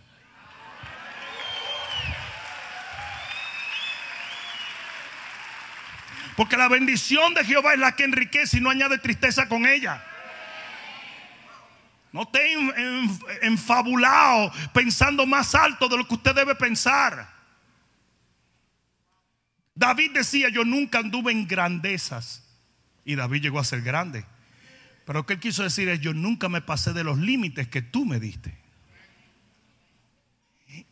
[6.36, 10.04] Porque la bendición de Jehová es la que enriquece y no añade tristeza con ella.
[12.12, 12.40] No esté
[13.42, 17.34] enfabulado pensando más alto de lo que usted debe pensar.
[19.74, 22.42] David decía, yo nunca anduve en grandezas.
[23.04, 24.24] Y David llegó a ser grande.
[25.04, 27.80] Pero lo que él quiso decir es, yo nunca me pasé de los límites que
[27.80, 28.58] tú me diste.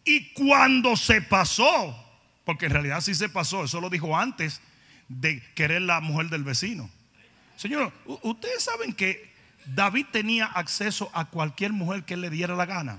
[0.04, 1.96] Y cuando se pasó,
[2.44, 4.62] porque en realidad sí se pasó, eso lo dijo antes
[5.08, 6.90] de querer la mujer del vecino.
[7.56, 9.32] Señor, ustedes saben que
[9.66, 12.98] David tenía acceso a cualquier mujer que le diera la gana.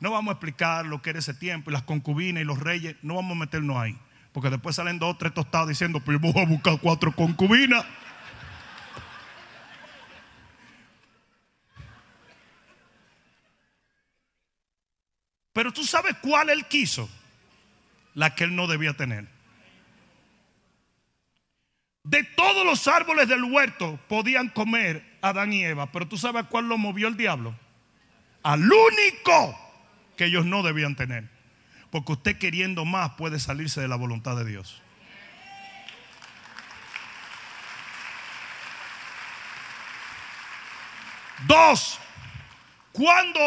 [0.00, 2.96] No vamos a explicar lo que era ese tiempo y las concubinas y los reyes,
[3.02, 3.96] no vamos a meternos ahí.
[4.32, 7.84] Porque después salen dos o tres tostados diciendo, pues yo voy a buscar cuatro concubinas.
[15.52, 17.08] Pero tú sabes cuál él quiso,
[18.14, 19.28] la que él no debía tener.
[22.04, 26.68] De todos los árboles del huerto podían comer Adán y Eva, pero tú sabes cuál
[26.68, 27.54] lo movió el diablo.
[28.42, 29.58] Al único
[30.16, 31.30] que ellos no debían tener.
[31.90, 34.82] Porque usted queriendo más puede salirse de la voluntad de Dios.
[41.46, 41.98] Dos,
[42.92, 43.40] cuando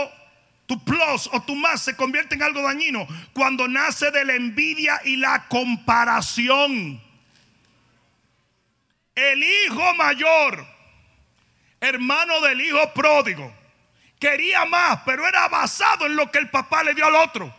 [0.65, 5.01] tu plus o tu más se convierte en algo dañino, cuando nace de la envidia
[5.05, 7.01] y la comparación.
[9.15, 10.65] El hijo mayor,
[11.79, 13.51] hermano del hijo pródigo,
[14.19, 17.53] quería más, pero era basado en lo que el papá le dio al otro.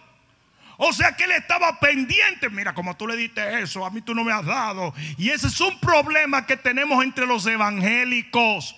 [0.79, 2.51] O sea que él estaba pendiente.
[2.51, 4.93] Mira, como tú le diste eso, a mí tú no me has dado.
[5.17, 8.77] Y ese es un problema que tenemos entre los evangélicos.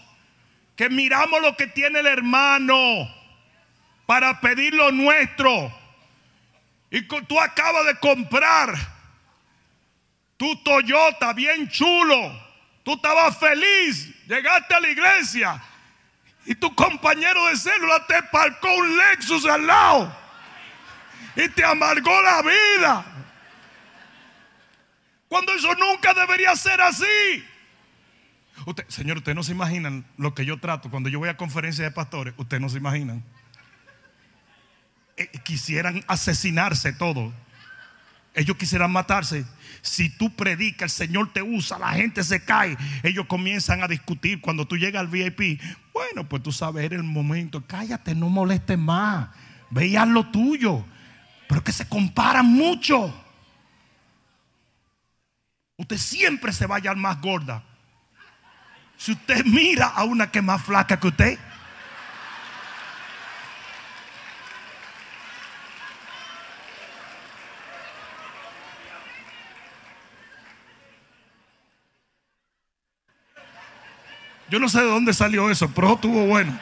[0.76, 3.12] Que miramos lo que tiene el hermano
[4.06, 5.76] para pedir lo nuestro.
[6.90, 8.74] Y tú acabas de comprar
[10.36, 12.47] tu Toyota bien chulo.
[12.88, 14.14] Tú estabas feliz.
[14.26, 15.62] Llegaste a la iglesia.
[16.46, 20.16] Y tu compañero de célula te parcó un Lexus al lado.
[21.36, 23.04] Y te amargó la vida.
[25.28, 27.44] Cuando eso nunca debería ser así.
[28.86, 31.94] Señor, ustedes no se imaginan lo que yo trato cuando yo voy a conferencias de
[31.94, 32.32] pastores.
[32.38, 33.22] Ustedes no se imaginan.
[35.18, 37.34] Eh, quisieran asesinarse todos.
[38.34, 39.44] Ellos quisieran matarse.
[39.82, 42.76] Si tú predicas, el Señor te usa, la gente se cae.
[43.02, 44.40] Ellos comienzan a discutir.
[44.40, 45.60] Cuando tú llegas al VIP,
[45.92, 47.64] bueno, pues tú sabes, era el momento.
[47.66, 49.30] Cállate, no molestes más.
[49.70, 50.84] Veías lo tuyo.
[51.48, 53.14] Pero que se comparan mucho.
[55.76, 57.64] Usted siempre se va a hallar más gorda.
[58.96, 61.38] Si usted mira a una que es más flaca que usted.
[74.50, 76.58] Yo no sé de dónde salió eso, pero estuvo bueno.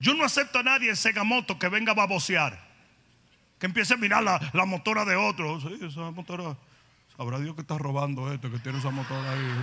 [0.00, 2.58] Yo no acepto a nadie en Segamoto que venga a babosear.
[3.58, 5.60] Que empiece a mirar la, motora de otro.
[5.60, 6.56] Sí, esa motora.
[7.16, 9.58] Sabrá Dios que está robando esto, que tiene esa motora ahí.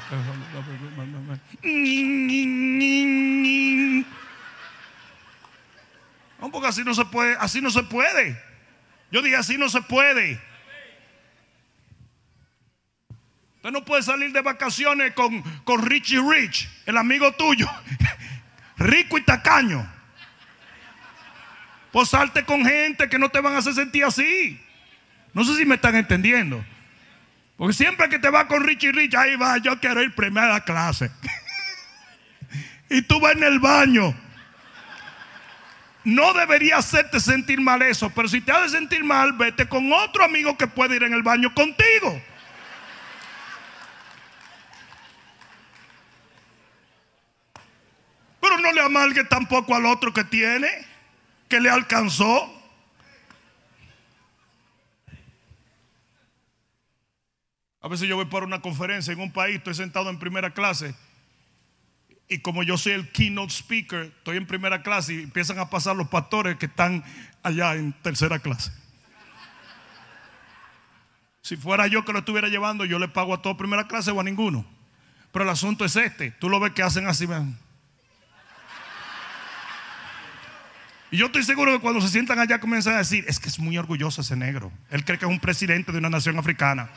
[6.39, 8.41] No, porque así no se puede, así no se puede.
[9.11, 10.39] Yo dije, así no se puede.
[13.57, 17.69] Usted no puede salir de vacaciones con, con Richie Rich, el amigo tuyo,
[18.77, 19.85] rico y tacaño.
[21.91, 24.57] Posarte con gente que no te van a hacer sentir así.
[25.33, 26.63] No sé si me están entendiendo.
[27.57, 31.11] Porque siempre que te vas con Richie Rich, ahí va, yo quiero ir primera clase.
[32.89, 34.15] y tú vas en el baño
[36.05, 40.23] no debería hacerte sentir mal eso, pero si te hace sentir mal, vete con otro
[40.23, 42.21] amigo que puede ir en el baño contigo.
[48.39, 50.69] Pero no le amargue tampoco al otro que tiene,
[51.49, 52.53] que le alcanzó.
[57.81, 60.95] A veces yo voy para una conferencia en un país, estoy sentado en primera clase
[62.27, 65.95] y como yo soy el keynote speaker, estoy en primera clase y empiezan a pasar
[65.95, 67.03] los pastores que están
[67.43, 68.71] allá en tercera clase.
[71.41, 74.19] Si fuera yo que lo estuviera llevando, yo le pago a todo primera clase o
[74.19, 74.65] a ninguno.
[75.31, 76.31] Pero el asunto es este.
[76.31, 77.27] Tú lo ves que hacen así.
[81.11, 83.59] Y yo estoy seguro que cuando se sientan allá comienzan a decir, es que es
[83.59, 84.71] muy orgulloso ese negro.
[84.89, 86.89] Él cree que es un presidente de una nación africana.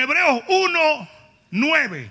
[0.00, 1.08] Hebreos 1,
[1.50, 2.10] 9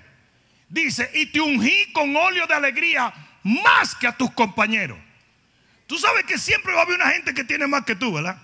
[0.68, 3.12] dice, y te ungí con óleo de alegría
[3.42, 4.98] más que a tus compañeros.
[5.86, 8.40] Tú sabes que siempre va a haber una gente que tiene más que tú, ¿verdad?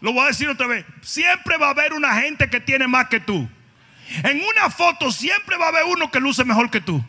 [0.00, 0.84] Lo voy a decir otra vez.
[1.02, 3.48] Siempre va a haber una gente que tiene más que tú.
[4.24, 7.02] En una foto siempre va a haber uno que luce mejor que tú.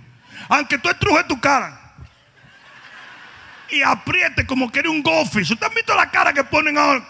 [0.47, 1.77] Aunque tú estrujes tu cara
[3.69, 5.51] y apriete como que eres un goldfish.
[5.51, 7.03] ¿Usted ha visto la cara que ponen ahora?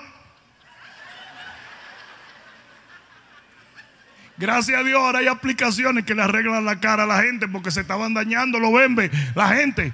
[4.42, 7.70] Gracias a Dios ahora hay aplicaciones que le arreglan la cara a la gente porque
[7.70, 9.94] se estaban dañando los bembes, la gente.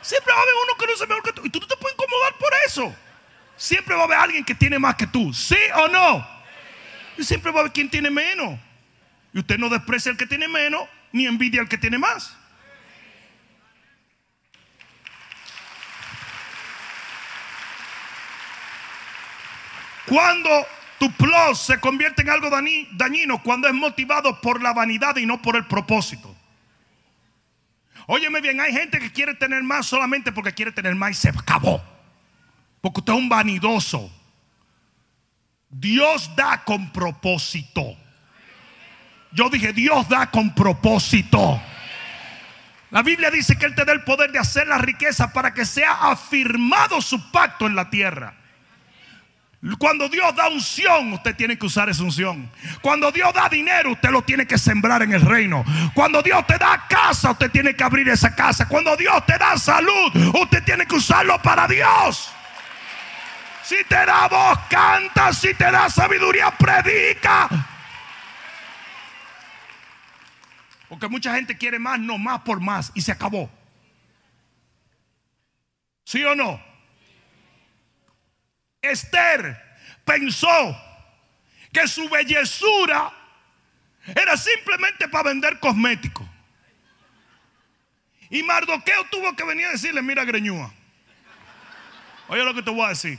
[0.00, 1.42] Siempre va a haber uno que no se mejor que tú.
[1.44, 2.96] Y tú no te puedes incomodar por eso.
[3.54, 5.34] Siempre va a haber alguien que tiene más que tú.
[5.34, 6.26] ¿Sí o no?
[7.18, 8.58] Y siempre va a haber quien tiene menos.
[9.34, 12.34] Y usted no desprecia al que tiene menos, ni envidia al que tiene más.
[20.06, 20.66] Cuando
[21.02, 22.48] tu plus se convierte en algo
[22.92, 26.32] dañino cuando es motivado por la vanidad y no por el propósito.
[28.06, 31.30] Óyeme bien, hay gente que quiere tener más solamente porque quiere tener más y se
[31.30, 31.82] acabó.
[32.80, 34.12] Porque usted es un vanidoso.
[35.68, 37.96] Dios da con propósito.
[39.32, 41.60] Yo dije, Dios da con propósito.
[42.90, 45.66] La Biblia dice que Él te da el poder de hacer la riqueza para que
[45.66, 48.36] sea afirmado su pacto en la tierra.
[49.78, 52.50] Cuando Dios da unción, usted tiene que usar esa unción.
[52.80, 55.64] Cuando Dios da dinero, usted lo tiene que sembrar en el reino.
[55.94, 58.66] Cuando Dios te da casa, usted tiene que abrir esa casa.
[58.66, 62.28] Cuando Dios te da salud, usted tiene que usarlo para Dios.
[63.62, 65.32] Si te da voz, canta.
[65.32, 67.48] Si te da sabiduría, predica.
[70.88, 72.90] Porque mucha gente quiere más, no más por más.
[72.94, 73.48] Y se acabó.
[76.04, 76.71] ¿Sí o no?
[78.82, 79.60] Esther
[80.04, 80.76] pensó
[81.72, 83.12] que su bellezura
[84.06, 86.28] era simplemente para vender cosméticos.
[88.28, 90.72] Y Mardoqueo tuvo que venir a decirle, mira Greñúa,
[92.28, 93.18] oye lo que te voy a decir.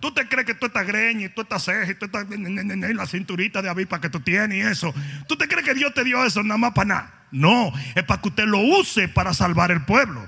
[0.00, 2.96] Tú te crees que tú estás greña y tú estás ceja y tú estás en
[2.96, 4.94] la cinturita de avispa que tú tienes y eso.
[5.26, 7.26] ¿Tú te crees que Dios te dio eso nada más para nada?
[7.32, 10.26] No, es para que usted lo use para salvar el pueblo.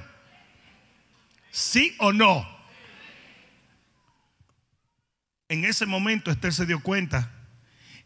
[1.53, 2.60] ¿Sí o no?
[5.51, 7.29] En ese momento Esther se dio cuenta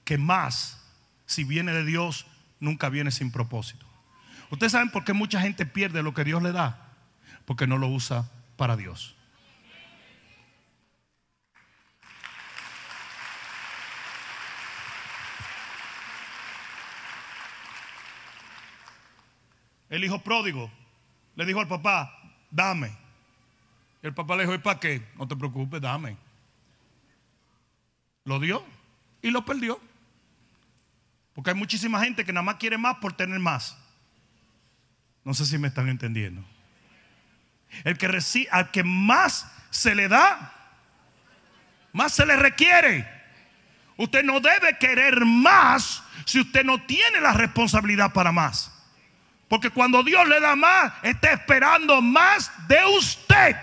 [0.03, 0.83] que más,
[1.27, 2.25] si viene de Dios,
[2.59, 3.85] nunca viene sin propósito.
[4.51, 6.89] Ustedes saben por qué mucha gente pierde lo que Dios le da,
[7.45, 9.15] porque no lo usa para Dios.
[19.91, 20.71] El hijo pródigo
[21.37, 22.11] le dijo al papá,
[22.51, 22.97] dame.
[24.01, 25.07] El papá le dijo, ¿y para qué?
[25.19, 26.24] No te preocupes, dame.
[28.25, 28.65] Lo dio
[29.23, 29.81] y lo perdió.
[31.35, 33.77] Porque hay muchísima gente que nada más quiere más por tener más.
[35.25, 36.45] No sé si me están entendiendo.
[37.83, 40.53] El que recibe, al que más se le da,
[41.93, 43.09] más se le requiere.
[43.97, 48.71] Usted no debe querer más si usted no tiene la responsabilidad para más.
[49.49, 53.57] Porque cuando Dios le da más, está esperando más de usted.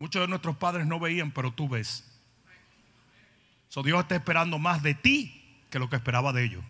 [0.00, 2.10] Muchos de nuestros padres no veían, pero tú ves.
[3.68, 6.64] So Dios está esperando más de ti que lo que esperaba de ellos.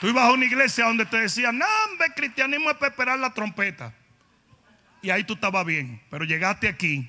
[0.00, 3.34] Tú ibas a una iglesia donde te decían, no, hombre, cristianismo es para esperar la
[3.34, 3.92] trompeta.
[5.02, 6.00] Y ahí tú estabas bien.
[6.10, 7.06] Pero llegaste aquí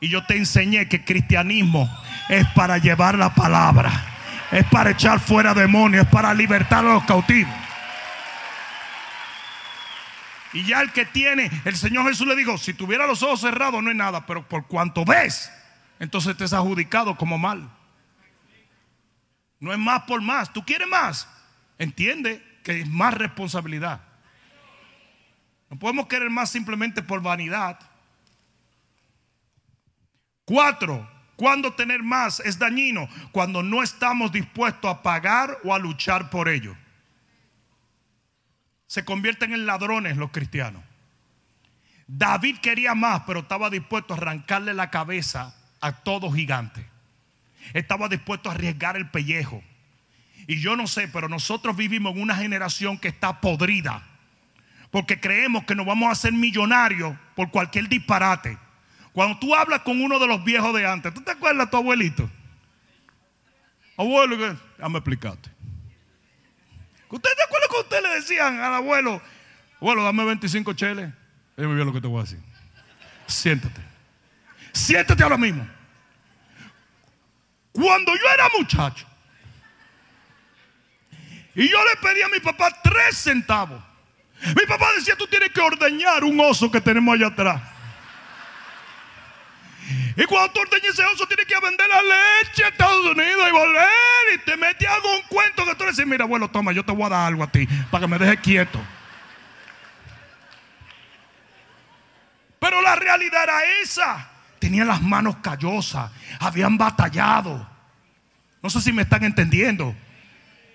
[0.00, 1.86] y yo te enseñé que cristianismo
[2.30, 3.92] es para llevar la palabra.
[4.50, 6.06] Es para echar fuera demonios.
[6.06, 7.65] Es para libertar a los cautivos.
[10.52, 13.82] Y ya el que tiene, el Señor Jesús le dijo, si tuviera los ojos cerrados
[13.82, 15.50] no es nada, pero por cuanto ves,
[15.98, 17.70] entonces te es adjudicado como mal.
[19.58, 20.52] No es más por más.
[20.52, 21.28] ¿Tú quieres más?
[21.78, 24.00] Entiende que es más responsabilidad.
[25.68, 27.78] No podemos querer más simplemente por vanidad.
[30.44, 36.30] Cuatro, cuando tener más es dañino, cuando no estamos dispuestos a pagar o a luchar
[36.30, 36.76] por ello.
[38.86, 40.82] Se convierten en ladrones los cristianos.
[42.06, 46.86] David quería más, pero estaba dispuesto a arrancarle la cabeza a todo gigante.
[47.74, 49.62] Estaba dispuesto a arriesgar el pellejo.
[50.46, 54.06] Y yo no sé, pero nosotros vivimos en una generación que está podrida.
[54.90, 58.56] Porque creemos que nos vamos a hacer millonarios por cualquier disparate.
[59.12, 61.76] Cuando tú hablas con uno de los viejos de antes, ¿tú te acuerdas de tu
[61.78, 62.30] abuelito?
[63.96, 65.50] Abuelo, déjame explicarte.
[67.16, 69.22] ¿Usted te acuerda que usted le decían al abuelo,
[69.80, 71.10] abuelo, dame 25 cheles?
[71.56, 72.38] Él me vio lo que te voy a decir.
[73.26, 73.80] Siéntate.
[74.70, 75.66] Siéntate ahora mismo.
[77.72, 79.06] Cuando yo era muchacho
[81.54, 83.82] y yo le pedí a mi papá tres centavos,
[84.54, 87.62] mi papá decía, tú tienes que ordeñar un oso que tenemos allá atrás.
[90.16, 90.60] Y cuando tú
[91.12, 94.34] oso, tienes que vender la leche a Estados Unidos y volver.
[94.34, 97.04] Y te metes algún cuento que tú le dices, mira, abuelo, toma, yo te voy
[97.06, 98.80] a dar algo a ti para que me dejes quieto.
[102.58, 104.30] Pero la realidad era esa.
[104.58, 106.10] Tenían las manos callosas,
[106.40, 107.68] habían batallado.
[108.62, 109.94] No sé si me están entendiendo.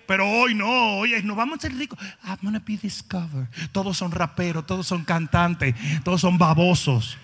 [0.06, 1.98] Pero hoy no, hoy nos vamos a ser ricos.
[2.24, 3.48] I'm gonna be discovered.
[3.72, 7.18] Todos son raperos, todos son cantantes, todos son babosos.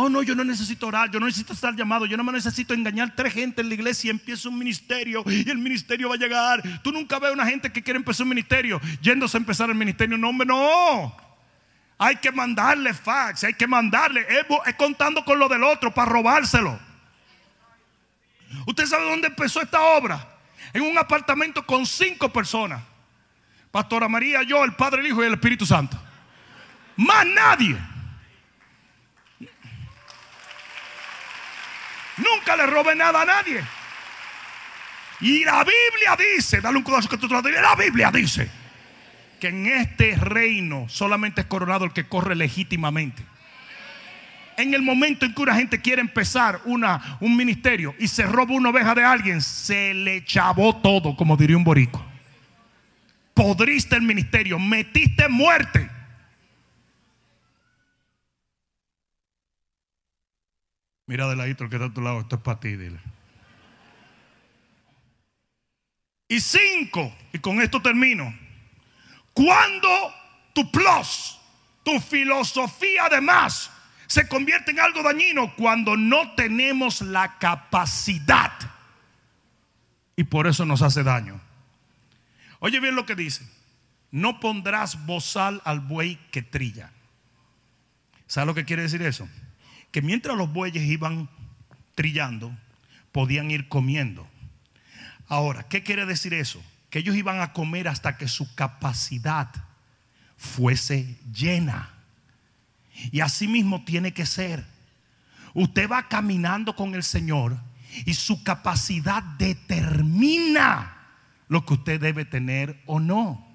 [0.00, 2.72] Oh, no, yo no necesito orar, yo no necesito estar llamado, yo no me necesito
[2.72, 6.18] engañar tres gente en la iglesia y empiezo un ministerio y el ministerio va a
[6.18, 6.62] llegar.
[6.84, 10.16] Tú nunca ves una gente que quiere empezar un ministerio yéndose a empezar el ministerio.
[10.16, 11.16] No, hombre, no.
[11.98, 16.78] Hay que mandarle fax, hay que mandarle, es, contando con lo del otro para robárselo.
[18.68, 20.28] ¿Usted sabe dónde empezó esta obra?
[20.74, 22.80] En un apartamento con cinco personas.
[23.72, 26.00] Pastora María, yo, el Padre, el Hijo y el Espíritu Santo.
[26.94, 27.76] Más nadie.
[32.34, 33.62] Nunca le robe nada a nadie.
[35.20, 38.48] Y la Biblia dice, dale un codazo que tú te la Biblia dice
[39.40, 43.22] que en este reino solamente es coronado el que corre legítimamente.
[44.56, 48.54] En el momento en que una gente quiere empezar una, un ministerio y se roba
[48.54, 52.04] una oveja de alguien, se le chavó todo, como diría un borico.
[53.34, 55.87] Podriste el ministerio, metiste muerte.
[61.08, 63.00] Mira de ladito el que está a tu lado, esto es para ti, dile.
[66.28, 68.32] Y cinco, y con esto termino.
[69.32, 69.88] Cuando
[70.52, 71.38] tu plus,
[71.82, 73.70] tu filosofía además
[74.06, 78.52] se convierte en algo dañino cuando no tenemos la capacidad.
[80.14, 81.40] Y por eso nos hace daño.
[82.58, 83.48] Oye bien lo que dice.
[84.10, 86.92] No pondrás bozal al buey que trilla.
[88.26, 89.26] ¿Sabes lo que quiere decir eso?
[89.90, 91.28] Que mientras los bueyes iban
[91.94, 92.56] trillando,
[93.12, 94.28] podían ir comiendo.
[95.28, 96.62] Ahora, ¿qué quiere decir eso?
[96.90, 99.48] Que ellos iban a comer hasta que su capacidad
[100.36, 101.90] fuese llena.
[103.12, 104.64] Y así mismo tiene que ser.
[105.54, 107.58] Usted va caminando con el Señor
[108.06, 110.94] y su capacidad determina
[111.48, 113.46] lo que usted debe tener o no.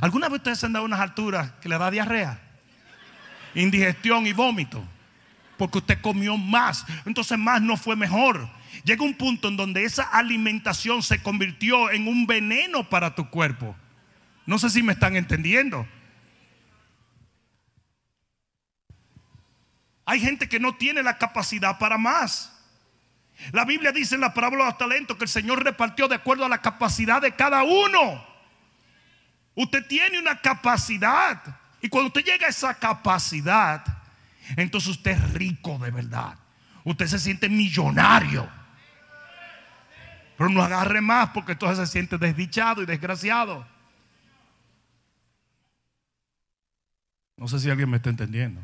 [0.00, 2.40] ¿Alguna vez ustedes se han dado unas alturas que le da diarrea?
[3.54, 4.84] Indigestión y vómito.
[5.56, 6.84] Porque usted comió más.
[7.04, 8.48] Entonces más no fue mejor.
[8.84, 13.76] Llega un punto en donde esa alimentación se convirtió en un veneno para tu cuerpo.
[14.46, 15.86] No sé si me están entendiendo.
[20.04, 22.50] Hay gente que no tiene la capacidad para más.
[23.52, 26.44] La Biblia dice en la parábola de los talentos que el Señor repartió de acuerdo
[26.44, 28.24] a la capacidad de cada uno.
[29.54, 31.60] Usted tiene una capacidad.
[31.84, 33.84] Y cuando usted llega a esa capacidad,
[34.56, 36.38] entonces usted es rico de verdad.
[36.82, 38.48] Usted se siente millonario.
[40.38, 43.68] Pero no agarre más porque entonces se siente desdichado y desgraciado.
[47.36, 48.62] No sé si alguien me está entendiendo.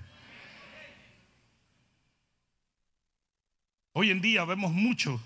[3.92, 5.20] Hoy en día vemos mucho,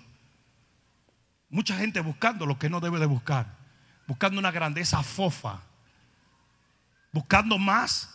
[1.47, 3.55] mucha gente buscando lo que no debe de buscar,
[4.05, 5.61] buscando una grandeza fofa,
[7.15, 8.13] buscando más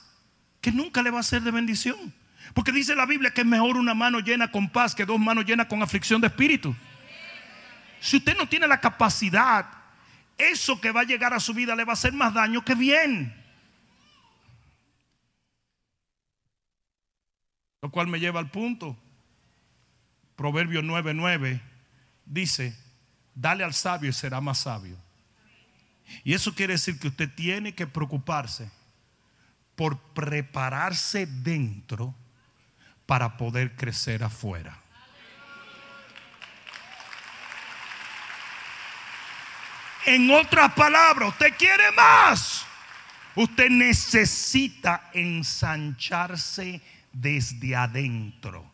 [0.60, 2.12] que nunca le va a ser de bendición.
[2.52, 5.46] Porque dice la Biblia que es mejor una mano llena con paz que dos manos
[5.46, 6.76] llenas con aflicción de espíritu.
[7.98, 9.66] Si usted no tiene la capacidad,
[10.36, 12.74] eso que va a llegar a su vida le va a hacer más daño que
[12.74, 13.34] bien.
[17.80, 18.98] Lo cual me lleva al punto
[20.36, 21.58] Proverbio 9:9
[22.26, 22.76] dice,
[23.34, 24.98] dale al sabio y será más sabio.
[26.22, 28.70] Y eso quiere decir que usted tiene que preocuparse
[29.76, 32.14] por prepararse dentro
[33.06, 34.78] para poder crecer afuera.
[40.06, 42.64] En otras palabras, usted quiere más.
[43.34, 46.80] Usted necesita ensancharse
[47.12, 48.70] desde adentro.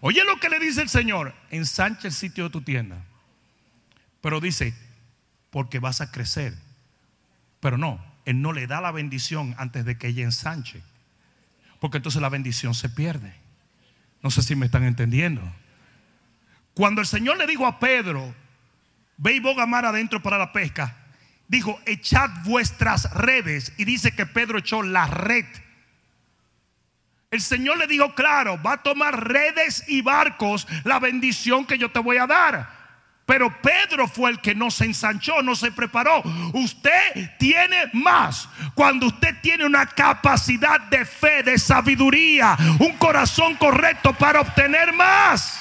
[0.00, 3.02] Oye lo que le dice el Señor, ensancha el sitio de tu tienda.
[4.20, 4.74] Pero dice,
[5.50, 6.54] porque vas a crecer.
[7.60, 10.82] Pero no, Él no le da la bendición antes de que ella ensanche.
[11.80, 13.34] Porque entonces la bendición se pierde.
[14.22, 15.40] No sé si me están entendiendo.
[16.74, 18.34] Cuando el Señor le dijo a Pedro,
[19.16, 20.94] ve y boga mar adentro para la pesca,
[21.48, 23.72] dijo, echad vuestras redes.
[23.78, 25.46] Y dice que Pedro echó la red
[27.30, 31.90] el Señor le dijo claro, va a tomar redes y barcos la bendición que yo
[31.90, 32.75] te voy a dar.
[33.26, 36.22] Pero Pedro fue el que no se ensanchó, no se preparó.
[36.52, 44.12] Usted tiene más cuando usted tiene una capacidad de fe, de sabiduría, un corazón correcto
[44.12, 45.60] para obtener más.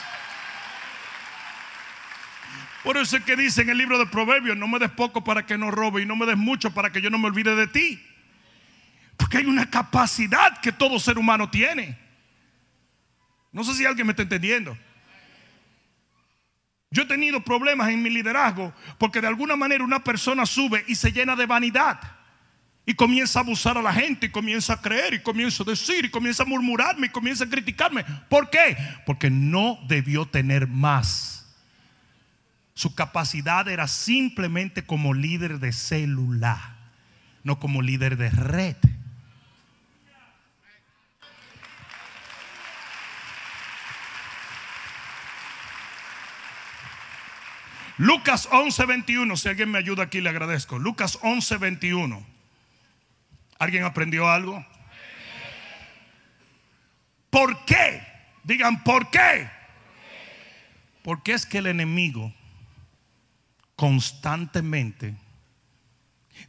[2.84, 5.44] Por eso es que dice en el libro de Proverbios, no me des poco para
[5.44, 7.66] que no robe y no me des mucho para que yo no me olvide de
[7.66, 8.00] ti.
[9.18, 11.98] Porque hay una capacidad que todo ser humano tiene.
[13.52, 14.78] No sé si alguien me está entendiendo.
[16.96, 20.96] Yo he tenido problemas en mi liderazgo porque de alguna manera una persona sube y
[20.96, 22.00] se llena de vanidad.
[22.86, 26.06] Y comienza a abusar a la gente y comienza a creer y comienza a decir
[26.06, 28.06] y comienza a murmurarme y comienza a criticarme.
[28.30, 28.78] ¿Por qué?
[29.06, 31.54] Porque no debió tener más.
[32.76, 36.78] Su capacidad era simplemente como líder de célula,
[37.44, 38.78] no como líder de red.
[47.98, 50.80] Lucas 11:21, si alguien me ayuda aquí le agradezco.
[50.80, 52.26] Lucas 11:21.
[53.58, 54.66] ¿Alguien aprendió algo?
[57.30, 58.02] ¿Por qué?
[58.44, 59.50] Digan, ¿por qué?
[61.04, 62.34] Porque es que el enemigo
[63.76, 65.16] constantemente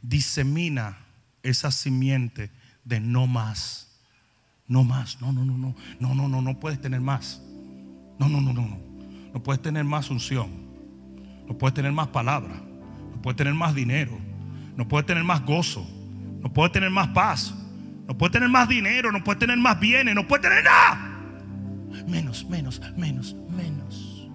[0.01, 0.97] disemina
[1.43, 2.51] esa simiente
[2.83, 3.87] de no más.
[4.67, 5.21] No más.
[5.21, 5.75] No, no, no, no.
[5.99, 7.41] No, no, no, no puedes tener más.
[8.19, 8.79] No, no, no, no, no.
[9.33, 10.66] No puedes tener más unción.
[11.47, 12.55] No puedes tener más palabra.
[13.11, 14.17] No puedes tener más dinero.
[14.75, 15.87] No puedes tener más gozo.
[16.41, 17.53] No puedes tener más paz.
[18.07, 19.11] No puedes tener más dinero.
[19.11, 20.13] No puedes tener más bienes.
[20.13, 21.17] No puedes tener nada.
[22.07, 24.29] Menos, menos, menos, menos.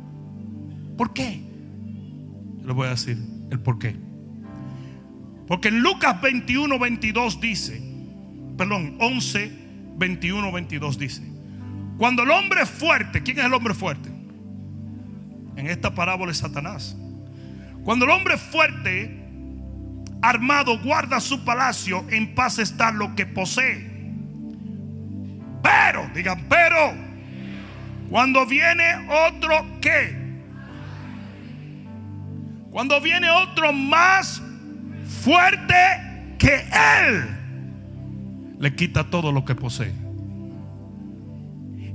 [0.96, 1.42] ¿Por qué?
[2.60, 3.18] Yo les voy a decir
[3.50, 3.96] el por qué.
[5.46, 7.82] Porque en Lucas 21, 22 dice,
[8.56, 9.52] perdón, 11,
[9.96, 11.22] 21, 22 dice,
[11.98, 14.08] cuando el hombre fuerte, ¿quién es el hombre fuerte?
[15.56, 16.96] En esta parábola es Satanás.
[17.84, 19.22] Cuando el hombre fuerte,
[20.22, 23.90] armado, guarda su palacio, en paz está lo que posee.
[25.62, 26.92] Pero, digan, pero,
[28.08, 28.84] cuando viene
[29.28, 30.22] otro que,
[32.70, 34.42] cuando viene otro más
[35.22, 35.74] fuerte
[36.38, 36.64] que
[37.00, 37.42] él,
[38.58, 39.92] le quita todo lo que posee.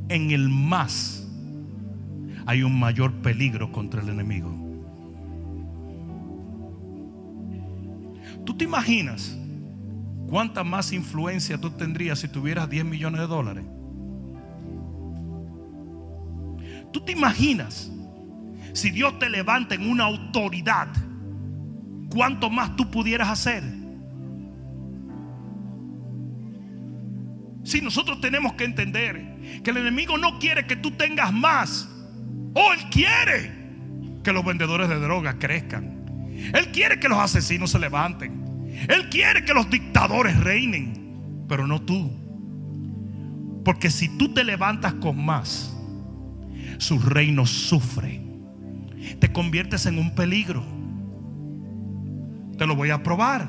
[0.10, 1.26] En el más
[2.46, 4.57] hay un mayor peligro contra el enemigo.
[8.48, 9.38] ¿Tú te imaginas
[10.30, 13.66] cuánta más influencia tú tendrías si tuvieras 10 millones de dólares?
[16.94, 17.92] ¿Tú te imaginas
[18.72, 20.88] si Dios te levanta en una autoridad?
[22.10, 23.64] ¿Cuánto más tú pudieras hacer?
[27.66, 31.90] Si nosotros tenemos que entender que el enemigo no quiere que tú tengas más,
[32.54, 33.52] o él quiere
[34.24, 35.97] que los vendedores de drogas crezcan.
[36.54, 38.48] Él quiere que los asesinos se levanten.
[38.88, 42.12] Él quiere que los dictadores reinen, pero no tú.
[43.66, 45.76] Porque si tú te levantas con más,
[46.78, 48.22] su reino sufre.
[49.20, 50.64] Te conviertes en un peligro.
[52.58, 53.48] Te lo voy a probar.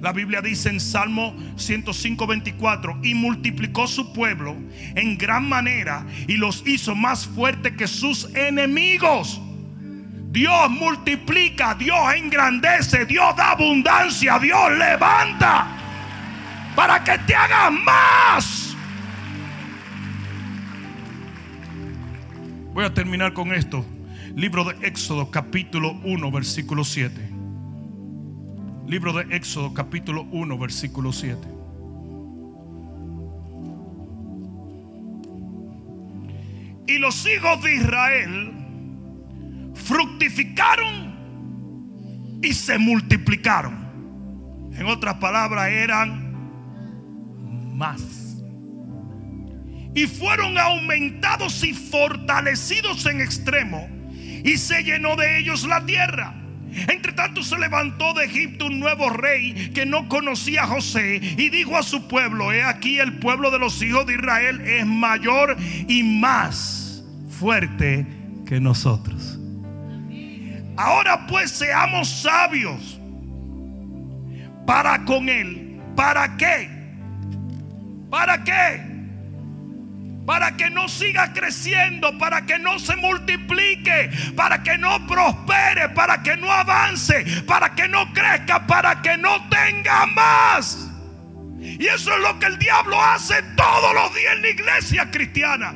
[0.00, 4.56] La Biblia dice en Salmo 105, 24, y multiplicó su pueblo
[4.94, 9.40] en gran manera y los hizo más fuertes que sus enemigos.
[10.30, 15.66] Dios multiplica, Dios engrandece, Dios da abundancia, Dios levanta
[16.76, 18.76] para que te hagas más.
[22.72, 23.84] Voy a terminar con esto.
[24.36, 27.28] Libro de Éxodo capítulo 1 versículo 7.
[28.86, 31.40] Libro de Éxodo capítulo 1 versículo 7.
[36.86, 38.59] Y los hijos de Israel
[39.80, 41.10] fructificaron
[42.42, 43.90] y se multiplicaron.
[44.74, 46.30] En otras palabras, eran
[47.76, 48.02] más.
[49.94, 53.88] Y fueron aumentados y fortalecidos en extremo.
[54.44, 56.36] Y se llenó de ellos la tierra.
[56.88, 61.48] Entre tanto se levantó de Egipto un nuevo rey que no conocía a José y
[61.48, 65.56] dijo a su pueblo, he aquí el pueblo de los hijos de Israel es mayor
[65.88, 67.02] y más
[67.40, 68.06] fuerte
[68.46, 69.39] que nosotros.
[70.80, 72.98] Ahora pues seamos sabios
[74.66, 75.78] para con él.
[75.94, 76.70] ¿Para qué?
[78.08, 78.88] ¿Para qué?
[80.24, 86.22] para que no siga creciendo, para que no se multiplique, para que no prospere, para
[86.22, 90.88] que no avance, para que no crezca, para que no tenga más.
[91.58, 95.74] Y eso es lo que el diablo hace todos los días en la iglesia cristiana.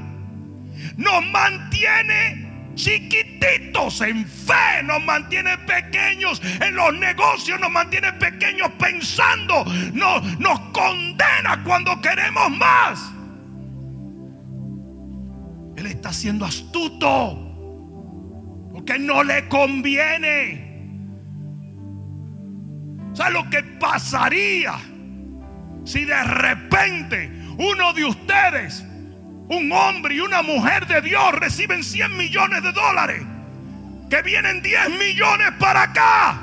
[0.97, 2.44] Nos mantiene
[2.75, 10.61] chiquititos en fe, nos mantiene pequeños en los negocios, nos mantiene pequeños pensando, nos, nos
[10.73, 13.13] condena cuando queremos más.
[15.77, 17.41] Él está siendo astuto.
[18.73, 20.73] Porque no le conviene.
[23.13, 24.75] ¿Sabe lo que pasaría
[25.85, 28.85] si de repente uno de ustedes,
[29.49, 33.23] un hombre y una mujer de Dios, reciben 100 millones de dólares?
[34.11, 36.41] Que vienen 10 millones para acá.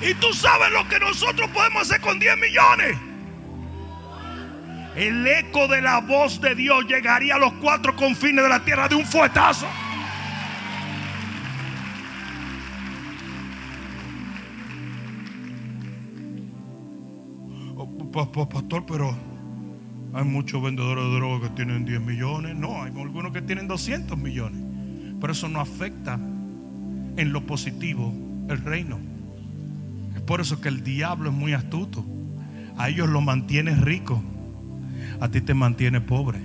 [0.00, 2.96] Y tú sabes lo que nosotros podemos hacer con 10 millones.
[4.94, 8.88] El eco de la voz de Dios llegaría a los cuatro confines de la tierra
[8.88, 9.66] de un fuetazo.
[18.24, 19.14] Pastor, pero
[20.14, 22.56] hay muchos vendedores de drogas que tienen 10 millones.
[22.56, 24.60] No, hay algunos que tienen 200 millones.
[25.20, 28.14] Pero eso no afecta en lo positivo
[28.48, 28.98] el reino.
[30.14, 32.04] Es por eso que el diablo es muy astuto.
[32.78, 34.22] A ellos lo mantiene rico.
[35.20, 36.38] a ti te mantiene pobre.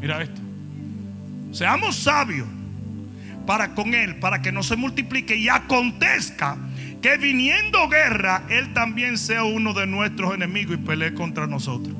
[0.00, 0.40] Mira esto.
[1.52, 2.46] Seamos sabios
[3.46, 6.56] para con Él, para que no se multiplique y acontezca
[7.02, 11.94] que viniendo guerra, Él también sea uno de nuestros enemigos y pelee contra nosotros.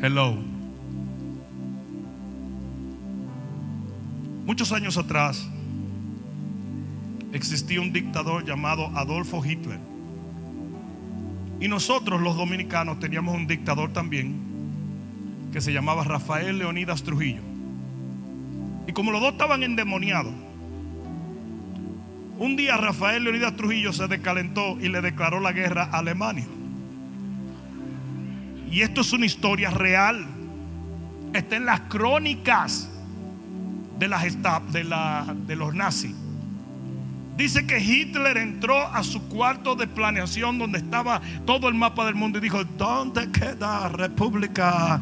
[0.00, 0.36] Hello.
[4.46, 5.48] Muchos años atrás
[7.32, 9.78] existía un dictador llamado Adolfo Hitler.
[11.60, 14.40] Y nosotros los dominicanos teníamos un dictador también
[15.52, 17.42] que se llamaba Rafael Leonidas Trujillo.
[18.88, 20.32] Y como los dos estaban endemoniados,
[22.42, 26.44] un día Rafael Leonidas Trujillo se descalentó y le declaró la guerra a Alemania.
[28.68, 30.26] Y esto es una historia real.
[31.34, 32.90] Está en las crónicas
[33.96, 34.08] de,
[35.46, 36.16] de los nazis.
[37.36, 42.16] Dice que Hitler entró a su cuarto de planeación donde estaba todo el mapa del
[42.16, 45.00] mundo y dijo, ¿dónde queda República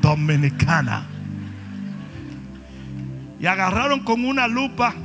[0.00, 1.06] Dominicana?
[3.38, 4.96] Y agarraron con una lupa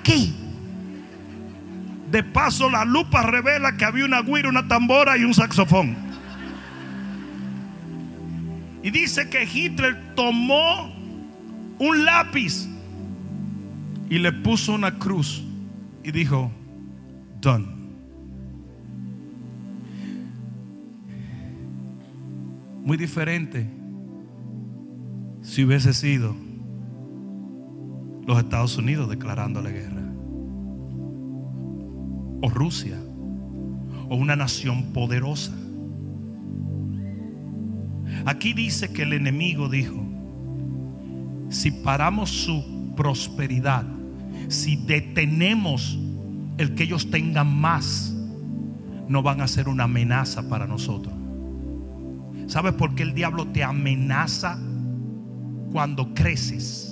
[0.00, 0.34] aquí.
[2.10, 5.96] De paso, la lupa revela que había una guira, una tambora y un saxofón.
[8.82, 10.92] Y dice que Hitler tomó
[11.78, 12.66] un lápiz
[14.08, 15.44] y le puso una cruz
[16.02, 16.50] y dijo,
[17.40, 17.66] done.
[22.82, 23.68] Muy diferente
[25.42, 26.34] si hubiese sido
[28.30, 30.02] los Estados Unidos declarándole guerra.
[32.42, 32.96] O Rusia.
[34.08, 35.52] O una nación poderosa.
[38.26, 40.00] Aquí dice que el enemigo dijo,
[41.48, 43.84] si paramos su prosperidad,
[44.46, 45.98] si detenemos
[46.56, 48.14] el que ellos tengan más,
[49.08, 51.14] no van a ser una amenaza para nosotros.
[52.46, 54.56] ¿Sabes por qué el diablo te amenaza
[55.72, 56.89] cuando creces?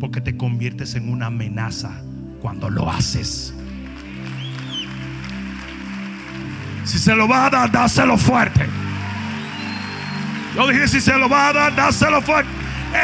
[0.00, 2.02] Porque te conviertes en una amenaza
[2.40, 3.54] cuando lo haces.
[6.84, 8.66] Si se lo va a dar, dáselo fuerte.
[10.54, 12.50] Yo dije, si se lo va a dar, dáselo fuerte.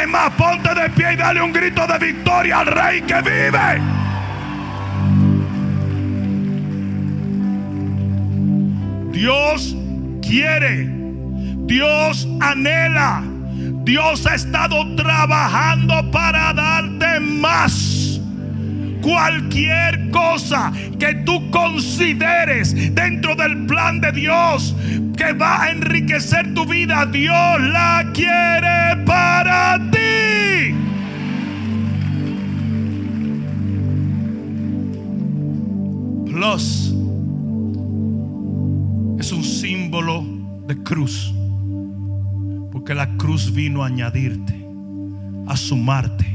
[0.01, 3.81] Es más, ponte de pie y dale un grito de victoria al rey que vive.
[9.11, 9.75] Dios
[10.21, 10.89] quiere,
[11.67, 13.23] Dios anhela
[13.83, 18.21] Dios ha estado trabajando para darte más.
[19.01, 24.73] Cualquier cosa que tú consideres dentro del plan de Dios
[25.17, 30.73] que va a enriquecer tu vida, Dios la quiere para ti.
[36.31, 36.93] Plus
[39.19, 40.23] es un símbolo
[40.67, 41.33] de cruz.
[42.83, 44.67] Porque la cruz vino a añadirte,
[45.47, 46.25] a sumarte,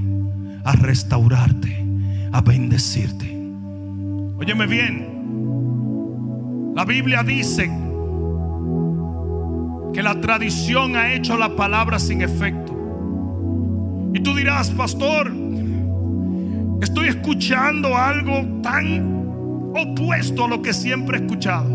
[0.65, 1.85] a restaurarte,
[2.33, 3.27] a bendecirte.
[4.39, 6.73] Óyeme bien.
[6.75, 7.71] La Biblia dice
[9.93, 12.73] que la tradición ha hecho la palabra sin efecto.
[14.15, 15.31] Y tú dirás, pastor,
[16.81, 21.69] estoy escuchando algo tan opuesto a lo que siempre he escuchado.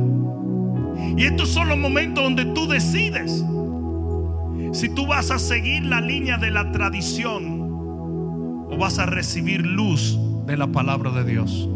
[1.15, 3.45] Y estos son los momentos donde tú decides
[4.73, 7.61] si tú vas a seguir la línea de la tradición
[8.69, 11.69] o vas a recibir luz de la palabra de Dios.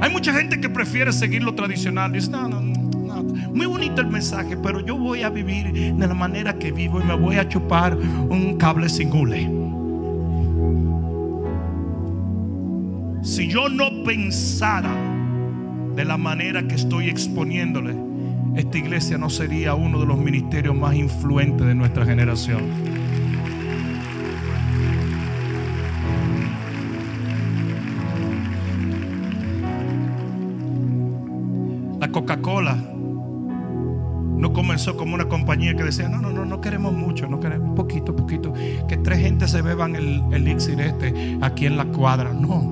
[0.00, 2.12] Hay mucha gente que prefiere seguir lo tradicional.
[2.12, 3.22] Dice, no, no, no,
[3.54, 7.04] muy bonito el mensaje, pero yo voy a vivir de la manera que vivo y
[7.04, 9.50] me voy a chupar un cable sin hule.
[13.22, 14.94] Si yo no pensara
[15.96, 17.94] de la manera que estoy exponiéndole,
[18.56, 22.62] esta iglesia no sería uno de los ministerios más influentes de nuestra generación.
[31.98, 32.76] La Coca-Cola
[34.36, 37.74] no comenzó como una compañía que decía, no, no, no, no queremos mucho, no queremos
[37.74, 38.52] poquito, poquito,
[38.86, 42.32] que tres gente se beban el elixir este aquí en la cuadra.
[42.32, 42.62] No,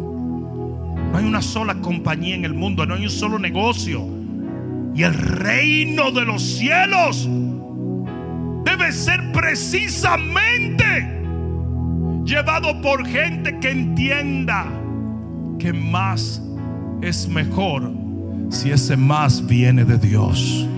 [1.11, 4.22] no hay una sola compañía en el mundo, no hay un solo negocio
[4.95, 7.29] y el reino de los cielos
[8.65, 10.85] debe ser precisamente
[12.25, 14.67] llevado por gente que entienda
[15.59, 16.43] que más
[17.01, 17.91] es mejor
[18.51, 20.69] si ese más viene de Dios.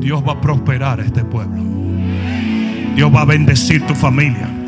[0.00, 1.62] Dios va a prosperar este pueblo.
[2.94, 4.63] Dios va a bendecir tu familia.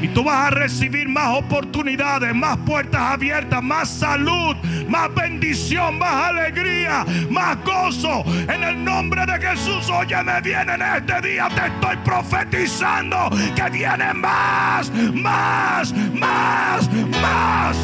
[0.00, 4.54] Y tú vas a recibir más oportunidades, más puertas abiertas, más salud,
[4.88, 8.24] más bendición, más alegría, más gozo.
[8.48, 13.70] En el nombre de Jesús, oye, me viene en este día, te estoy profetizando que
[13.70, 16.88] viene más, más, más,
[17.20, 17.76] más.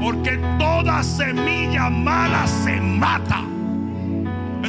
[0.00, 3.57] Porque toda semilla mala se mata.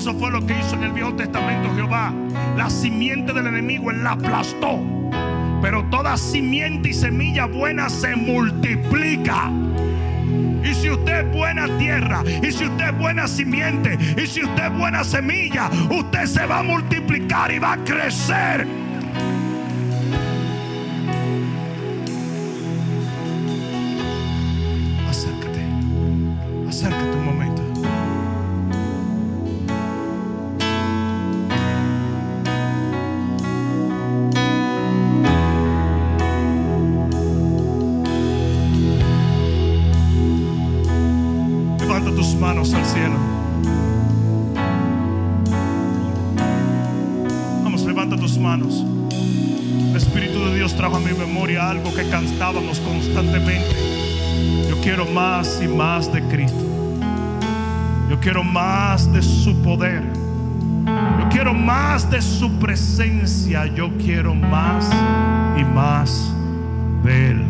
[0.09, 2.11] Eso fue lo que hizo en el Viejo Testamento Jehová.
[2.57, 4.79] La simiente del enemigo él la aplastó.
[5.61, 9.51] Pero toda simiente y semilla buena se multiplica.
[10.63, 14.63] Y si usted es buena tierra, y si usted es buena simiente, y si usted
[14.63, 18.78] es buena semilla, usted se va a multiplicar y va a crecer.
[59.69, 60.01] Poder.
[61.19, 63.67] Yo quiero más de su presencia.
[63.67, 64.89] Yo quiero más
[65.55, 66.33] y más
[67.03, 67.43] de Él.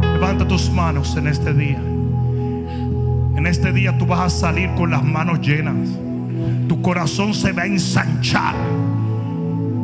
[0.00, 1.78] Levanta tus manos en este día.
[3.36, 5.88] En este día tú vas a salir con las manos llenas.
[6.68, 8.54] Tu corazón se va a ensanchar.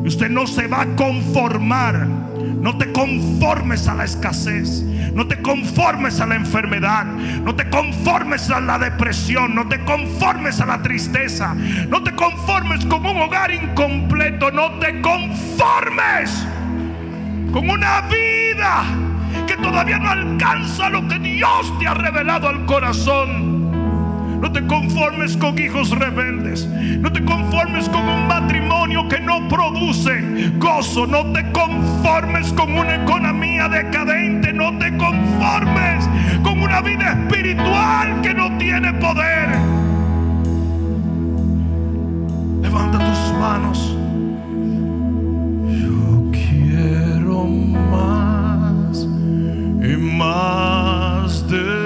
[0.05, 2.07] Y usted no se va a conformar.
[2.61, 4.83] No te conformes a la escasez.
[5.15, 7.05] No te conformes a la enfermedad.
[7.05, 9.55] No te conformes a la depresión.
[9.55, 11.55] No te conformes a la tristeza.
[11.89, 14.51] No te conformes con un hogar incompleto.
[14.51, 16.47] No te conformes
[17.53, 18.85] con una vida
[19.47, 23.56] que todavía no alcanza lo que Dios te ha revelado al corazón.
[24.41, 26.67] No te conformes con hijos rebeldes.
[26.67, 31.07] No te conformes con un matrimonio que no produce gozo.
[31.07, 34.53] No te conformes con una economía decadente.
[34.53, 36.09] No te conformes
[36.43, 39.49] con una vida espiritual que no tiene poder.
[42.63, 43.97] Levanta tus manos.
[45.81, 49.07] Yo quiero más
[49.83, 51.86] y más de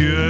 [0.00, 0.29] Yo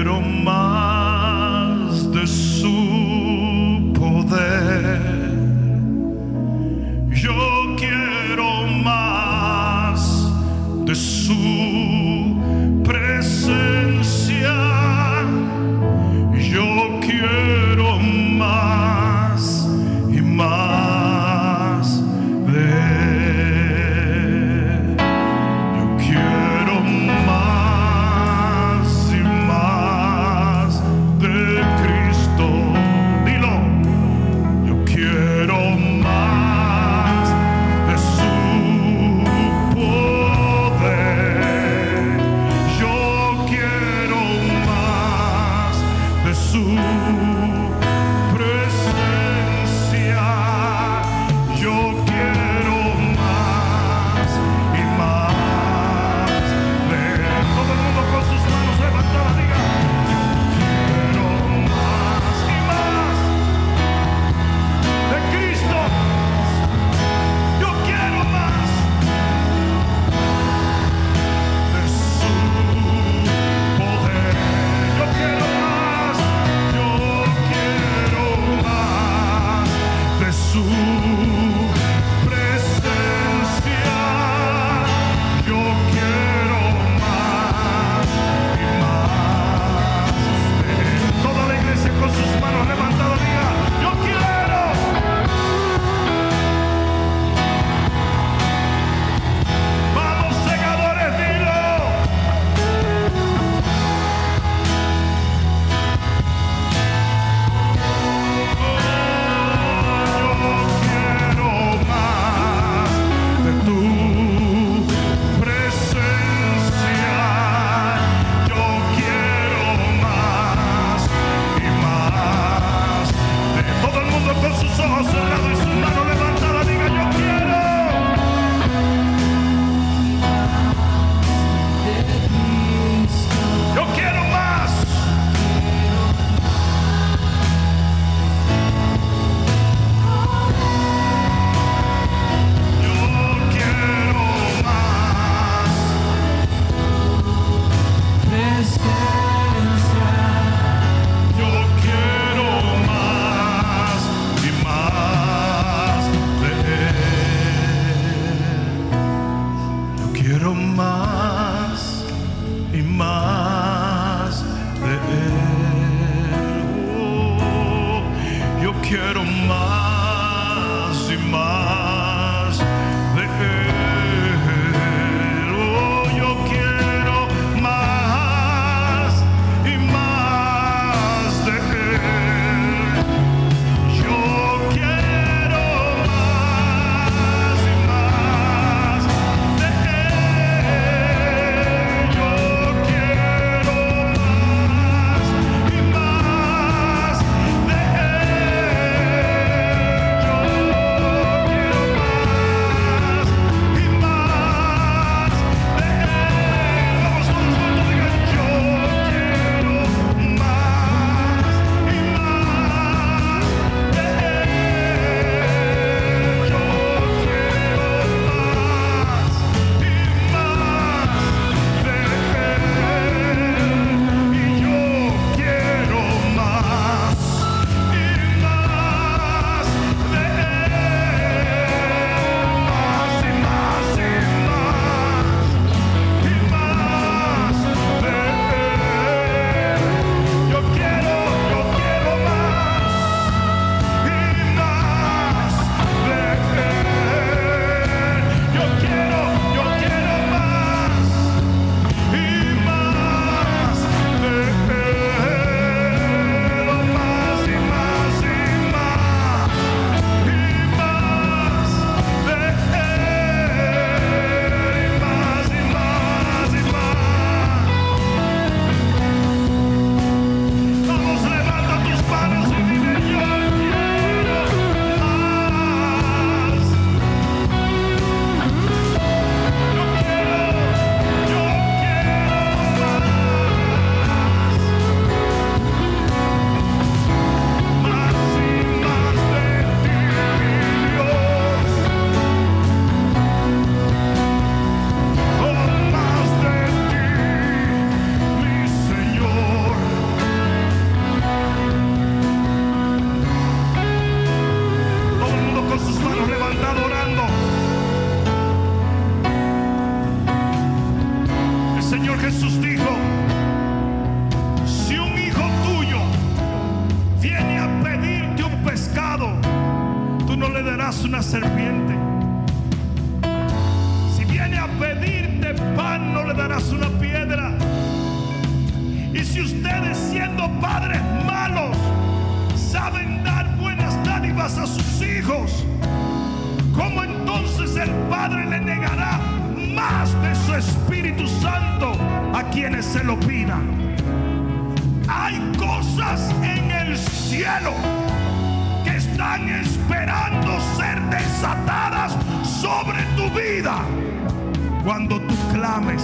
[354.85, 356.03] cuando tú clames,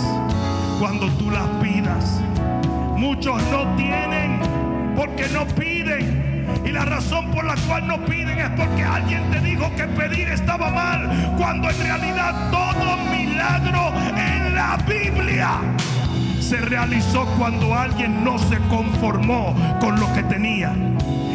[0.78, 2.20] cuando tú las pidas.
[2.96, 4.40] Muchos no tienen
[4.94, 6.44] porque no piden.
[6.66, 10.28] Y la razón por la cual no piden es porque alguien te dijo que pedir
[10.28, 11.34] estaba mal.
[11.38, 15.58] Cuando en realidad todo milagro en la Biblia
[16.38, 20.74] se realizó cuando alguien no se conformó con lo que tenía,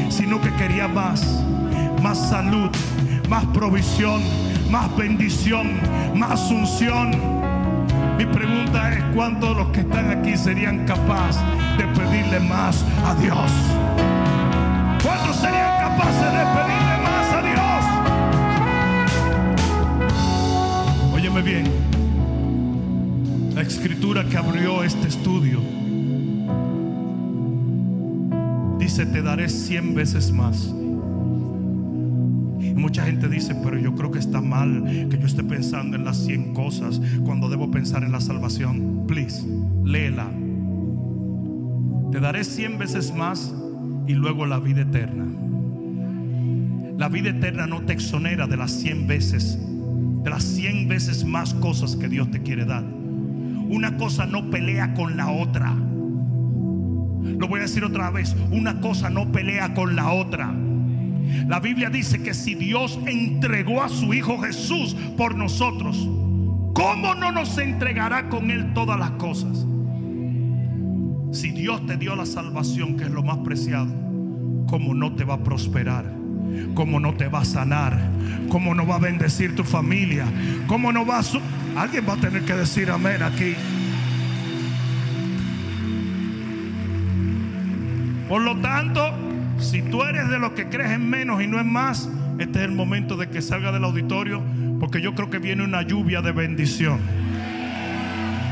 [0.09, 1.43] sino que quería más,
[2.01, 2.69] más salud,
[3.27, 4.21] más provisión,
[4.71, 5.73] más bendición,
[6.15, 7.11] más unción.
[8.17, 11.41] Mi pregunta es, ¿cuántos los que están aquí serían capaces
[11.77, 13.51] de pedirle más a Dios?
[15.03, 17.83] ¿Cuántos serían capaces de pedirle más a Dios?
[21.15, 21.65] Óyeme bien,
[23.53, 25.59] la escritura que abrió este estudio
[28.79, 30.73] dice, te daré cien veces más.
[32.91, 36.25] Mucha gente dice, pero yo creo que está mal que yo esté pensando en las
[36.25, 39.05] 100 cosas cuando debo pensar en la salvación.
[39.07, 39.47] Please,
[39.85, 40.27] léela.
[42.11, 43.55] Te daré 100 veces más
[44.07, 45.23] y luego la vida eterna.
[46.97, 51.53] La vida eterna no te exonera de las 100 veces, de las 100 veces más
[51.53, 52.83] cosas que Dios te quiere dar.
[52.83, 55.73] Una cosa no pelea con la otra.
[57.23, 60.53] Lo voy a decir otra vez, una cosa no pelea con la otra.
[61.47, 65.97] La Biblia dice que si Dios entregó a su Hijo Jesús por nosotros,
[66.73, 69.65] ¿cómo no nos entregará con Él todas las cosas?
[71.31, 73.93] Si Dios te dio la salvación, que es lo más preciado,
[74.67, 76.21] ¿cómo no te va a prosperar?
[76.73, 77.97] ¿Cómo no te va a sanar?
[78.49, 80.25] ¿Cómo no va a bendecir tu familia?
[80.67, 81.23] ¿Cómo no va a...
[81.75, 83.55] Alguien va a tener que decir amén aquí.
[88.27, 89.13] Por lo tanto,
[89.61, 92.09] si tú eres de los que crees en menos y no en más,
[92.39, 94.41] este es el momento de que salga del auditorio,
[94.79, 96.99] porque yo creo que viene una lluvia de bendición.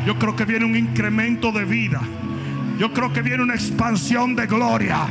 [0.05, 2.01] Yo creo que viene un incremento de vida.
[2.77, 5.07] Yo creo que viene una expansión de gloria.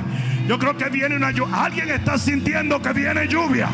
[0.47, 1.65] Yo creo que viene una lluvia.
[1.65, 3.69] Alguien está sintiendo que viene lluvia.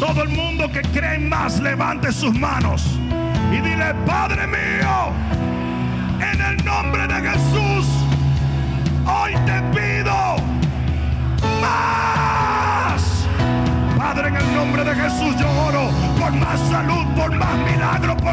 [0.00, 2.98] Todo el mundo que cree en más, levante sus manos
[3.52, 4.88] y dile, Padre mío,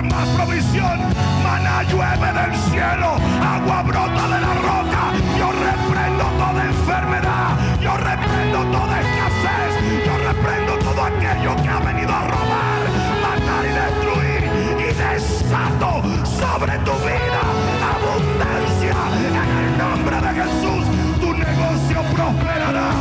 [0.04, 1.00] más provisión.
[1.44, 5.04] Maná llueve del cielo, agua brota de la roca.
[5.38, 7.50] Yo reprendo toda enfermedad,
[7.82, 9.72] yo reprendo toda escasez,
[10.06, 12.82] yo reprendo todo aquello que ha venido a robar,
[13.24, 14.44] matar y destruir.
[14.80, 17.42] Y desato sobre tu vida
[18.00, 18.96] abundancia
[19.28, 20.86] en el nombre de Jesús.
[21.20, 22.92] Tu negocio prosperará,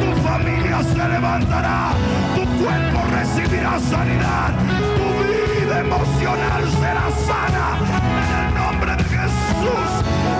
[0.00, 1.90] tu familia se levantará,
[2.34, 4.52] tu cuerpo recibirá sanidad,
[4.96, 5.37] tu vida
[5.78, 7.78] herida emocional será sana
[8.24, 9.90] en el nombre de Jesús.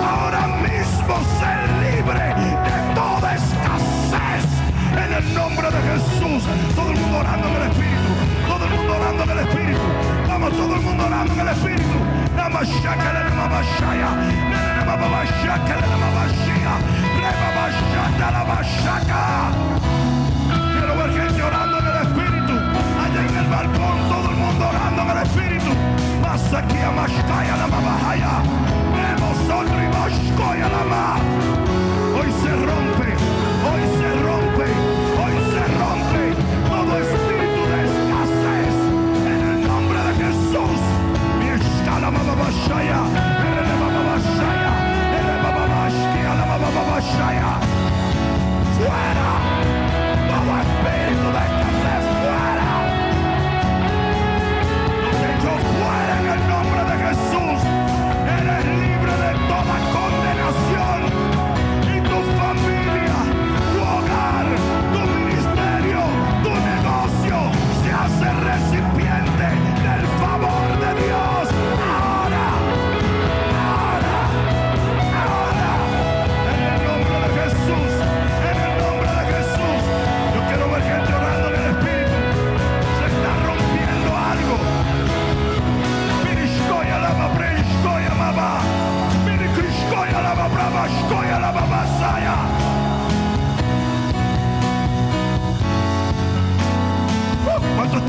[0.07, 1.53] Ahora mismo sé
[1.83, 4.45] libre de toda escasez
[4.91, 6.43] en el nombre de Jesús.
[6.75, 8.09] Todo el mundo orando en el Espíritu,
[8.47, 9.87] todo el mundo orando en el Espíritu.
[10.27, 11.99] Vamos, todo el mundo orando en el Espíritu.
[12.35, 13.19] Namashaka,
[25.29, 25.69] Espírito.
[26.23, 28.41] Passa aqui a mascaia na mamarraia.
[28.97, 31.19] outro sotri mascoia na mar.
[32.17, 33.09] Hoje se rompe,
[33.69, 34.67] hoje se rompe,
[35.21, 36.23] hoje se rompe
[36.69, 38.75] todo espírito de escasez.
[39.31, 40.81] En el nombre de Jesús.
[41.79, 42.99] Está la mamarraia.
[43.49, 44.71] Ere mamarraia.
[45.19, 46.29] Ere mamarraia.
[46.39, 47.51] La mamarraia.
[48.77, 49.29] Fuera.
[50.29, 51.58] Todo espírito de escassez.
[57.31, 57.48] soul.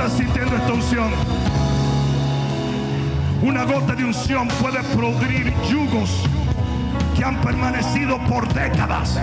[0.00, 1.10] Nada más unción.
[3.42, 6.22] Una gota de unción puede pudrir yugos
[7.14, 9.20] que han permanecido por décadas.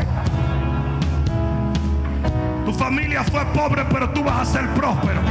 [2.64, 5.22] Tu familia fue pobre, pero tú vas a ser próspero.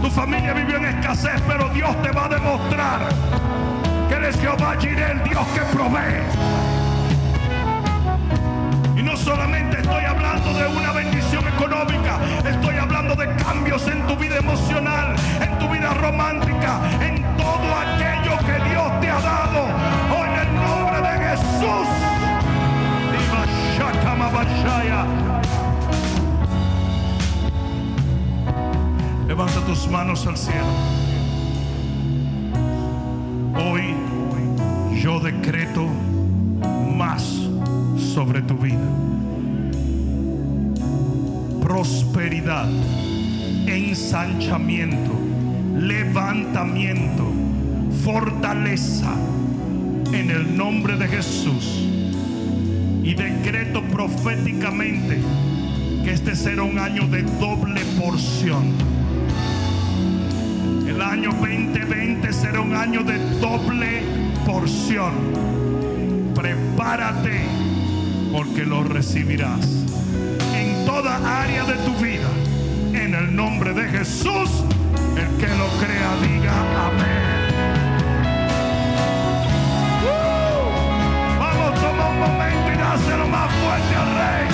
[0.00, 3.08] Tu familia vivió en escasez, pero Dios te va a demostrar
[4.08, 6.22] que eres Jehová Jireh, el Dios que provee.
[8.96, 10.07] Y no solamente estoy
[10.38, 15.68] hablando de una bendición económica, estoy hablando de cambios en tu vida emocional, en tu
[15.68, 19.66] vida romántica, en todo aquello que Dios te ha dado.
[20.14, 21.88] Oh, en el nombre de Jesús.
[29.26, 30.66] Levanta tus manos al cielo.
[33.56, 33.94] Hoy
[35.00, 35.86] yo decreto
[36.96, 37.22] más
[38.14, 39.17] sobre tu vida.
[41.68, 42.66] Prosperidad,
[43.66, 45.12] ensanchamiento,
[45.76, 47.30] levantamiento,
[48.02, 49.12] fortaleza
[50.14, 51.86] en el nombre de Jesús.
[53.04, 55.18] Y decreto proféticamente
[56.04, 58.72] que este será un año de doble porción.
[60.88, 64.00] El año 2020 será un año de doble
[64.46, 65.12] porción.
[66.34, 67.42] Prepárate
[68.32, 69.77] porque lo recibirás
[70.88, 72.30] toda área de tu vida.
[72.94, 74.50] En el nombre de Jesús,
[75.22, 76.54] el que lo crea diga
[76.88, 77.28] amén.
[80.02, 81.38] ¡Uh!
[81.42, 84.44] Vamos, toma un momento y dáselo más fuerte al rey.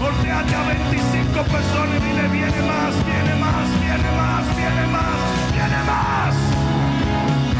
[0.00, 5.18] Volteate a 25 personas y dile, viene más, viene más, viene más, viene más,
[5.54, 6.34] viene más.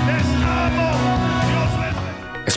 [0.09, 0.29] Les
[0.65, 1.22] amo.